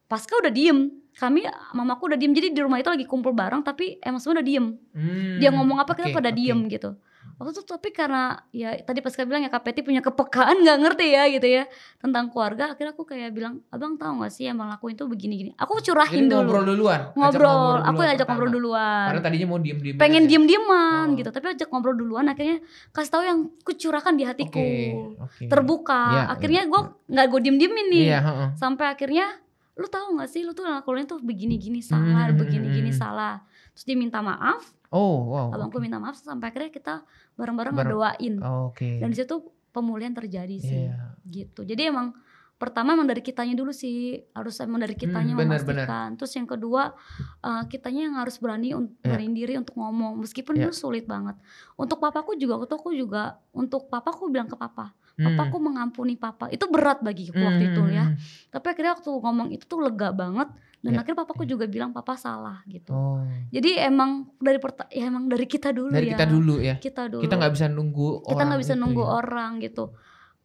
[0.06, 0.90] Pasca udah diem.
[1.12, 1.42] Kami
[1.72, 2.30] mamaku udah diem.
[2.30, 4.78] Jadi di rumah itu lagi kumpul bareng tapi emang semua udah diem.
[4.92, 6.38] Hmm, Dia ngomong apa kita oke, pada oke.
[6.38, 6.94] diem gitu.
[7.36, 11.24] Waktu itu tapi karena ya tadi Pasca bilang ya KPT punya kepekaan nggak ngerti ya
[11.28, 11.64] gitu ya
[11.98, 12.72] tentang keluarga.
[12.72, 15.52] Akhirnya aku kayak bilang, abang tahu nggak sih yang bang lakuin tuh begini-gini.
[15.54, 16.40] Aku Jadi curahin dulu.
[16.42, 17.00] ngobrol duluan.
[17.02, 18.32] ajak ngobrol, aku duluan yang ajak pertama.
[18.32, 19.96] ngobrol duluan Karena tadinya mau diem-diem.
[19.96, 20.30] pengen aja.
[20.30, 21.14] diem-dieman Oh.
[21.14, 22.58] gitu tapi ajak ngobrol duluan akhirnya
[22.90, 25.44] kasih tahu yang kucurahkan di hatiku Oke, oke.
[25.46, 28.48] terbuka Iya, akhirnya gue nggak gue diem-diemin nih Iya, heeh.
[28.56, 29.28] sampai akhirnya
[29.74, 32.98] lu tahu nggak sih lu tuh lakuin tuh begini-gini salah Hmm, begini-gini hmm.
[32.98, 33.44] salah
[33.76, 35.52] terus dia minta maaf Oh, wow.
[35.52, 36.94] abangku minta maaf sampai akhirnya kita
[37.36, 38.00] bareng-bareng Bareng.
[38.00, 38.98] ngedoain Oh, Oke.
[38.98, 41.20] dan di situ pemulihan terjadi sih Iya.
[41.26, 42.16] gitu jadi emang
[42.56, 46.48] pertama emang dari kitanya dulu sih harus emang dari kitanya Hmm, benar, memastikan terus yang
[46.48, 46.96] kedua
[47.42, 49.12] eh, kitanya yang harus berani untuk Iya.
[49.12, 50.64] berani diri untuk ngomong meskipun Iya.
[50.66, 51.36] itu sulit banget
[51.76, 55.32] untuk papaku juga waktu aku juga untuk papaku bilang ke papa Hmm.
[55.32, 58.16] papaku mengampuni papa itu berat bagiku waktu itu ya Hmm.
[58.50, 60.48] tapi akhirnya waktu ngomong itu tuh lega banget
[60.86, 65.04] dan Iya, akhirnya papaku juga bilang papa salah gitu Oh, jadi emang dari perta- ya
[65.04, 66.76] emang dari kita dulu dari ya kita dulu ya.
[66.78, 69.10] kita dulu Kita nggak bisa nunggu kita nggak bisa itu nunggu ya.
[69.16, 69.86] orang gitu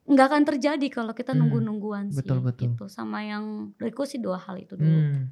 [0.03, 2.64] nggak akan terjadi kalau kita Hmm, nunggu nungguan sih betul, betul.
[2.66, 3.45] gitu sama yang
[3.76, 5.28] dariku sih dua hal itu dulu Hmm.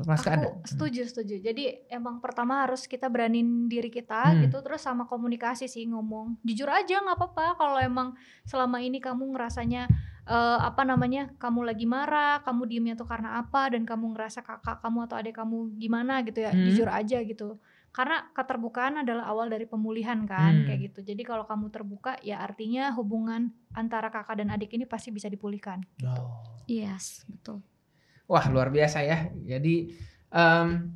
[0.00, 0.48] Pas aku ada.
[0.64, 4.40] setuju setuju jadi emang pertama harus kita beraniin diri kita Hmm.
[4.40, 9.28] gitu terus sama komunikasi sih ngomong jujur aja nggak apa-apa kalau emang selama ini kamu
[9.28, 9.92] ngerasanya
[10.22, 14.78] eh, apa namanya kamu lagi marah kamu diemnya tuh karena apa dan kamu ngerasa kakak
[14.78, 16.62] kamu atau adik kamu gimana gitu ya Hmm.
[16.62, 17.58] jujur aja gitu
[17.92, 20.64] karena keterbukaan adalah awal dari pemulihan kan Hmm.
[20.64, 25.10] kayak gitu jadi kalau kamu terbuka ya artinya hubungan antara kakak dan adik ini pasti
[25.10, 26.62] bisa dipulihkan Oh.
[26.64, 27.60] yes betul
[28.30, 29.28] Wah luar biasa ya.
[29.34, 29.92] Jadi
[30.32, 30.88] em,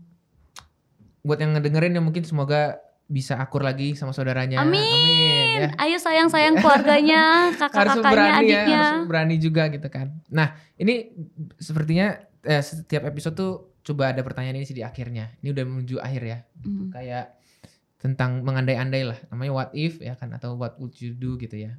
[1.20, 4.58] buat yang ngedengerin ya mungkin semoga bisa akur lagi sama saudaranya.
[4.62, 4.82] Amin.
[4.82, 5.68] Amin ya.
[5.86, 7.22] ayo sayang sayang keluarganya
[7.60, 10.06] kakak-kakaknya berani ya, adiknya harus berani juga gitu kan.
[10.28, 11.14] Nah ini
[11.56, 13.52] sepertinya eh, setiap episode tuh
[13.86, 15.38] coba ada pertanyaan ini sih di akhirnya.
[15.38, 16.38] Ini udah menuju akhir ya.
[16.66, 16.90] Hmm.
[16.90, 17.38] Kayak
[18.02, 19.18] tentang mengandai-andai lah.
[19.30, 21.78] Namanya what if ya kan atau what would you do gitu ya.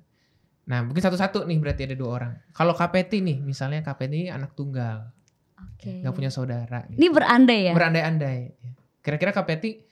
[0.68, 2.32] Nah mungkin satu-satu nih berarti ada dua orang.
[2.56, 5.12] Kalau KPT nih misalnya KPT ini anak tunggal,
[5.56, 6.88] oke nggak punya saudara.
[6.88, 7.04] Gitu.
[7.04, 8.40] ini berandai ya Berandai-andai.
[9.04, 9.87] Kira-kira KPT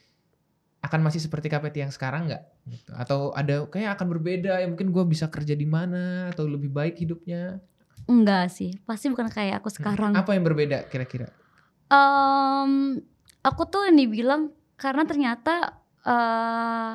[0.85, 2.43] akan masih seperti KPT yang sekarang nggak?
[2.65, 2.91] Gitu.
[2.93, 6.97] Atau ada kayak akan berbeda ya mungkin gue bisa kerja di mana atau lebih baik
[6.97, 7.57] hidupnya?
[8.05, 11.25] enggak sih pasti bukan kayak aku sekarang Apa yang berbeda kira-kira?
[11.89, 13.01] Em,
[13.41, 14.41] aku tuh yang dibilang
[14.75, 16.93] karena ternyata eh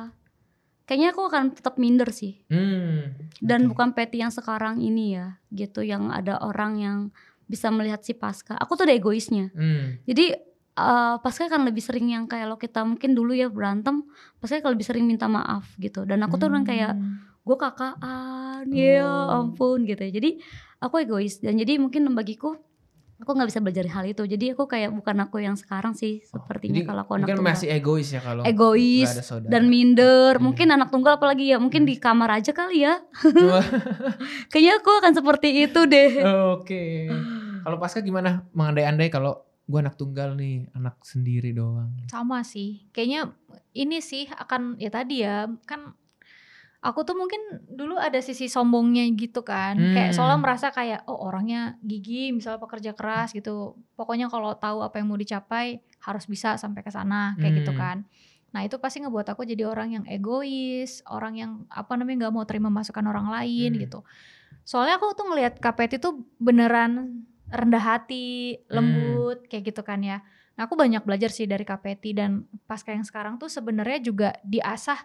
[0.83, 3.11] kayaknya aku akan tetap minder sih Hmm.
[3.39, 3.69] dan oke.
[3.71, 6.97] bukan peti yang sekarang ini ya gitu yang ada orang yang
[7.43, 9.99] bisa melihat si pasca aku tuh ada egoisnya Hmm.
[10.05, 10.35] jadi
[10.83, 14.01] eh pasca kan lebih sering yang kayak lo kita mungkin dulu ya berantem
[14.35, 16.03] pasca kan lebih sering minta maaf gitu.
[16.03, 17.21] Dan aku tuh orang kayak Hmm.
[17.41, 19.41] gue kakaan ya Oh.
[19.41, 20.11] ampun gitu ya.
[20.11, 20.41] Jadi
[20.79, 21.37] aku egois.
[21.37, 22.53] Dan jadi mungkin bagiku
[23.17, 24.23] aku nggak bisa belajar hal itu.
[24.23, 27.37] Jadi aku kayak bukan aku yang sekarang sih Oh, sepertinya jadi kalau aku anak mungkin
[27.37, 27.53] tunggal.
[27.53, 29.09] masih egois ya kalau egois
[29.43, 30.33] dan minder.
[30.35, 30.43] Hmm.
[30.43, 31.89] mungkin anak tunggal apalagi ya mungkin Hmm.
[31.89, 32.97] di kamar aja kali ya.
[34.49, 36.11] Kayaknya aku akan seperti itu deh.
[36.55, 37.09] Oke.
[37.61, 38.45] Kalau pasca gimana?
[38.51, 41.95] Mengandai-andai kalau gue anak tunggal nih, anak sendiri doang.
[42.05, 43.31] sama sih kayaknya
[43.71, 45.95] ini sih akan ya tadi ya kan
[46.79, 50.17] aku tuh mungkin dulu ada sisi sombongnya gitu kan kayak Hmm.
[50.17, 53.55] soalnya merasa kayak oh orangnya gigi misalnya pekerja keras gitu
[53.93, 57.79] pokoknya kalau tahu apa yang mau dicapai harus bisa sampai ke sana kayak gitu Hmm.
[57.79, 57.97] kan
[58.49, 62.43] nah itu pasti ngebuat aku jadi orang yang egois orang yang apa namanya nggak mau
[62.43, 63.79] terima masukan orang lain Hmm.
[63.79, 63.99] gitu
[64.63, 68.73] soalnya aku tuh ngelihat KPT tuh beneran rendah hati Hmm.
[68.73, 70.19] lembut kayak gitu kan ya
[70.51, 74.99] Nah, aku banyak belajar sih dari KPT dan pasca yang sekarang tuh sebenarnya juga diasah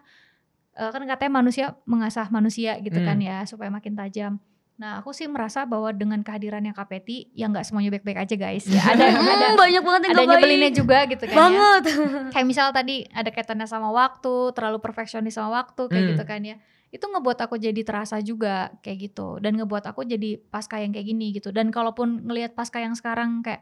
[0.75, 3.25] eh, kan katanya manusia mengasah manusia gitu kan Hmm.
[3.25, 4.37] ya supaya makin tajam.
[4.77, 8.69] Nah, aku sih merasa bahwa dengan kehadirannya KPT yang nggak semuanya baik-baik aja guys.
[8.69, 11.41] Ya ada ada Hmm, banyak banget yang ada nyebelinnya juga gitu kan ya.
[11.41, 11.83] banget
[12.29, 16.13] Kayak misal tadi ada kaitannya sama waktu, terlalu perfeksionis sama waktu kayak Hmm.
[16.13, 16.57] gitu kan ya.
[16.95, 21.07] Itu ngebuat aku jadi terasa juga kayak gitu dan ngebuat aku jadi pasca yang kayak
[21.07, 21.51] gini gitu.
[21.51, 23.61] Dan kalaupun ngelihat pasca yang sekarang kayak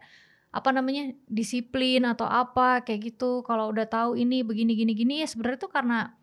[0.54, 5.26] apa namanya disiplin atau apa kayak gitu kalau udah tahu ini begini gini gini ya
[5.26, 6.14] sebenarnya tuh karena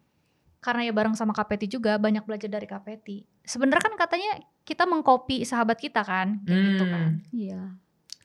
[0.64, 5.44] karena ya bareng sama KPT juga banyak belajar dari KPT sebenarnya kan katanya kita mengcopy
[5.44, 7.36] sahabat kita kan kayak gitu kan Hmm.
[7.36, 7.62] iya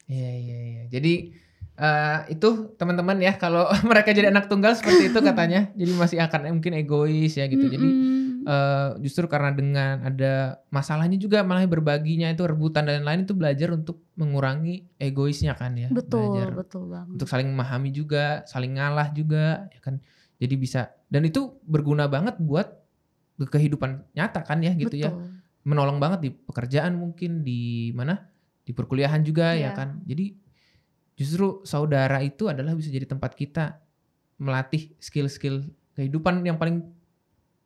[0.07, 0.83] Iya iya iya.
[0.87, 1.35] Jadi
[1.77, 5.68] eh, itu teman-teman ya kalau mereka jadi anak tunggal seperti itu katanya.
[5.72, 7.66] Jadi masih akan mungkin egois ya gitu.
[7.66, 8.45] Jadi Mm-mm.
[8.45, 10.33] eh, justru karena dengan ada
[10.68, 15.89] masalahnya juga malah berbaginya itu rebutan dan lain-lain itu belajar untuk mengurangi egoisnya kan ya.
[15.89, 20.01] betul Belajar betul banget untuk saling memahami juga, saling ngalah juga ya kan.
[20.37, 22.72] Jadi bisa dan itu berguna banget buat
[23.37, 25.12] kehidupan nyata kan ya gitu ya.
[25.12, 25.35] betul
[25.66, 28.22] menolong banget di pekerjaan mungkin di mana
[28.62, 29.70] di perkuliahan juga ya Iya.
[29.74, 30.24] kan jadi
[31.16, 33.80] justru saudara itu adalah bisa jadi tempat kita
[34.36, 36.84] melatih skill-skill kehidupan yang paling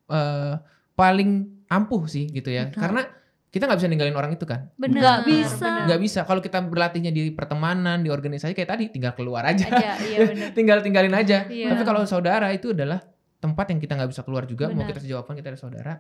[0.07, 0.55] eh,
[0.95, 1.31] paling
[1.67, 2.81] ampuh sih gitu ya Betul.
[2.81, 3.03] karena
[3.51, 5.03] kita nggak bisa ninggalin orang itu kan Bener.
[5.03, 5.71] Nggak bisa.
[5.91, 9.99] nggak bisa kalau kita berlatihnya di pertemanan di organisasi kayak tadi tinggal keluar aja aja
[9.99, 11.75] iya bener tinggal tinggalin aja Iya.
[11.75, 13.03] tapi kalau saudara itu adalah
[13.41, 14.89] tempat yang kita nggak bisa keluar juga mau Benar.
[14.93, 15.95] kita sejauh apa pun kita ada saudara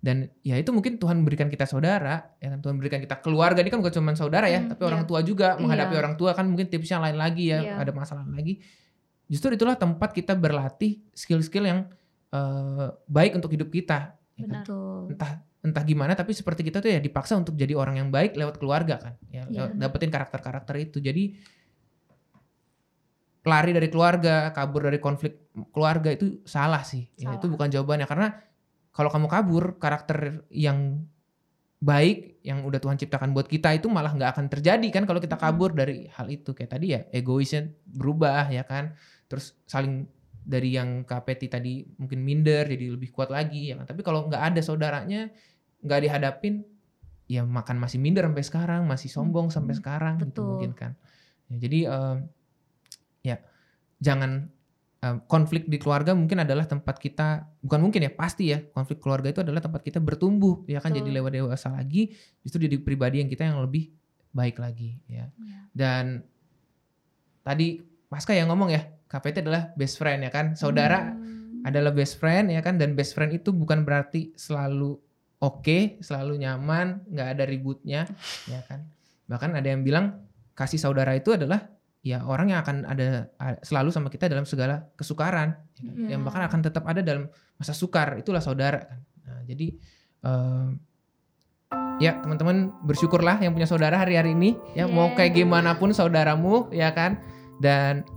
[0.00, 3.68] dan ya itu mungkin Tuhan berikan kita saudara ya kan Tuhan berikan kita keluarga ini
[3.68, 5.08] kan bukan cuma saudara ya Hmm, tapi orang iya.
[5.08, 6.00] tua juga menghadapi Iya.
[6.02, 7.74] orang tua kan mungkin tipsnya lain lagi ya Iya.
[7.78, 8.58] ada masalah lagi
[9.30, 11.80] justru itulah tempat kita berlatih skill-skill yang
[12.30, 14.62] eh, baik untuk hidup kita ya kan?
[14.64, 15.10] Benar.
[15.14, 15.30] Entah
[15.60, 18.96] entah gimana tapi seperti kita tuh ya dipaksa untuk jadi orang yang baik lewat keluarga
[18.96, 21.36] kan ya Iya, lewat dapetin karakter-karakter itu jadi
[23.40, 27.08] lari dari keluarga kabur dari konflik keluarga itu salah sih.
[27.16, 27.36] Ya, Salah.
[27.40, 28.06] itu bukan jawabannya.
[28.06, 28.28] Karena
[28.92, 31.08] kalau kamu kabur karakter yang
[31.80, 35.40] baik yang udah Tuhan ciptakan buat kita itu malah nggak akan terjadi kan kalau kita
[35.40, 36.52] kabur dari hal itu.
[36.52, 38.92] Kayak tadi ya egoisnya berubah ya kan.
[39.24, 40.04] Terus saling
[40.40, 43.88] dari yang kapeti tadi mungkin minder jadi lebih kuat lagi ya kan.
[43.88, 45.32] Tapi kalau nggak ada saudaranya
[45.80, 46.60] nggak dihadapin
[47.30, 50.46] ya makan masih minder sampai sekarang masih sombong sampai sekarang gitu Betul.
[50.52, 50.92] mungkin kan.
[51.48, 52.16] Ya, jadi em,
[53.20, 53.36] ya
[53.98, 54.48] jangan
[55.00, 59.28] em, konflik di keluarga mungkin adalah tempat kita bukan mungkin ya pasti ya konflik keluarga
[59.28, 61.04] itu adalah tempat kita bertumbuh ya kan Betul.
[61.04, 63.92] jadi lewat dewasa lagi justru jadi pribadi yang kita yang lebih
[64.30, 65.58] baik lagi ya Iya.
[65.72, 66.04] dan
[67.42, 71.62] tadi Pasca yang ngomong ya KPT adalah best friend ya kan saudara Hmm.
[71.62, 74.96] adalah best friend ya kan dan best friend itu bukan berarti selalu
[75.38, 78.08] oke selalu nyaman nggak ada ributnya
[78.46, 78.88] ya kan
[79.28, 80.24] bahkan ada yang bilang
[80.56, 81.68] kasih saudara itu adalah
[82.00, 83.28] ya orang yang akan ada
[83.60, 86.00] selalu sama kita dalam segala kesukaran ya kan?
[86.00, 86.08] Iya.
[86.16, 87.28] yang bahkan akan tetap ada dalam
[87.60, 89.66] masa sukar itulah saudara kan nah, jadi
[90.24, 90.68] eh,
[92.00, 95.16] ya teman-teman bersyukurlah yang punya saudara hari-hari ini ya mau Yeah.
[95.20, 97.20] kayak gimana pun saudaramu ya kan
[97.60, 98.08] dan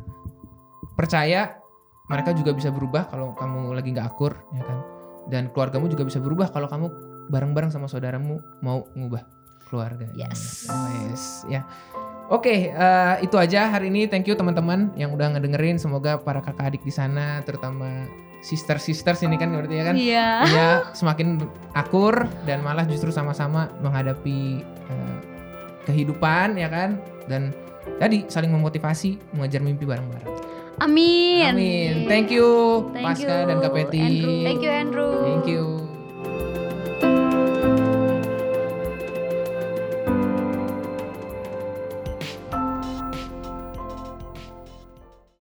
[0.95, 1.59] percaya
[2.07, 4.79] mereka juga bisa berubah kalau kamu lagi nggak akur ya kan
[5.27, 6.87] dan keluargamu juga bisa berubah kalau kamu
[7.27, 9.23] bareng-bareng sama saudaramu mau ngubah
[9.67, 10.67] keluarga Yes.
[11.11, 11.67] yes ya
[12.29, 16.71] oke eh, itu aja hari ini thank you teman-teman yang udah ngedengerin semoga para kakak
[16.71, 18.07] adik di sana terutama
[18.39, 20.27] sister sisters ini kan berarti ya kan Iya.
[20.45, 21.39] ya semakin
[21.73, 25.17] akur dan malah justru sama-sama menghadapi eh,
[25.83, 27.51] kehidupan ya kan dan
[27.99, 30.31] tadi saling memotivasi mengejar mimpi bareng-bareng.
[30.79, 31.53] Amin.
[31.53, 31.93] Amin.
[32.09, 32.47] Thank you
[32.91, 33.99] Thank Pasca you, dan Kak Peti.
[34.01, 34.41] Andrew.
[34.41, 35.82] thank you Andrew Thank you.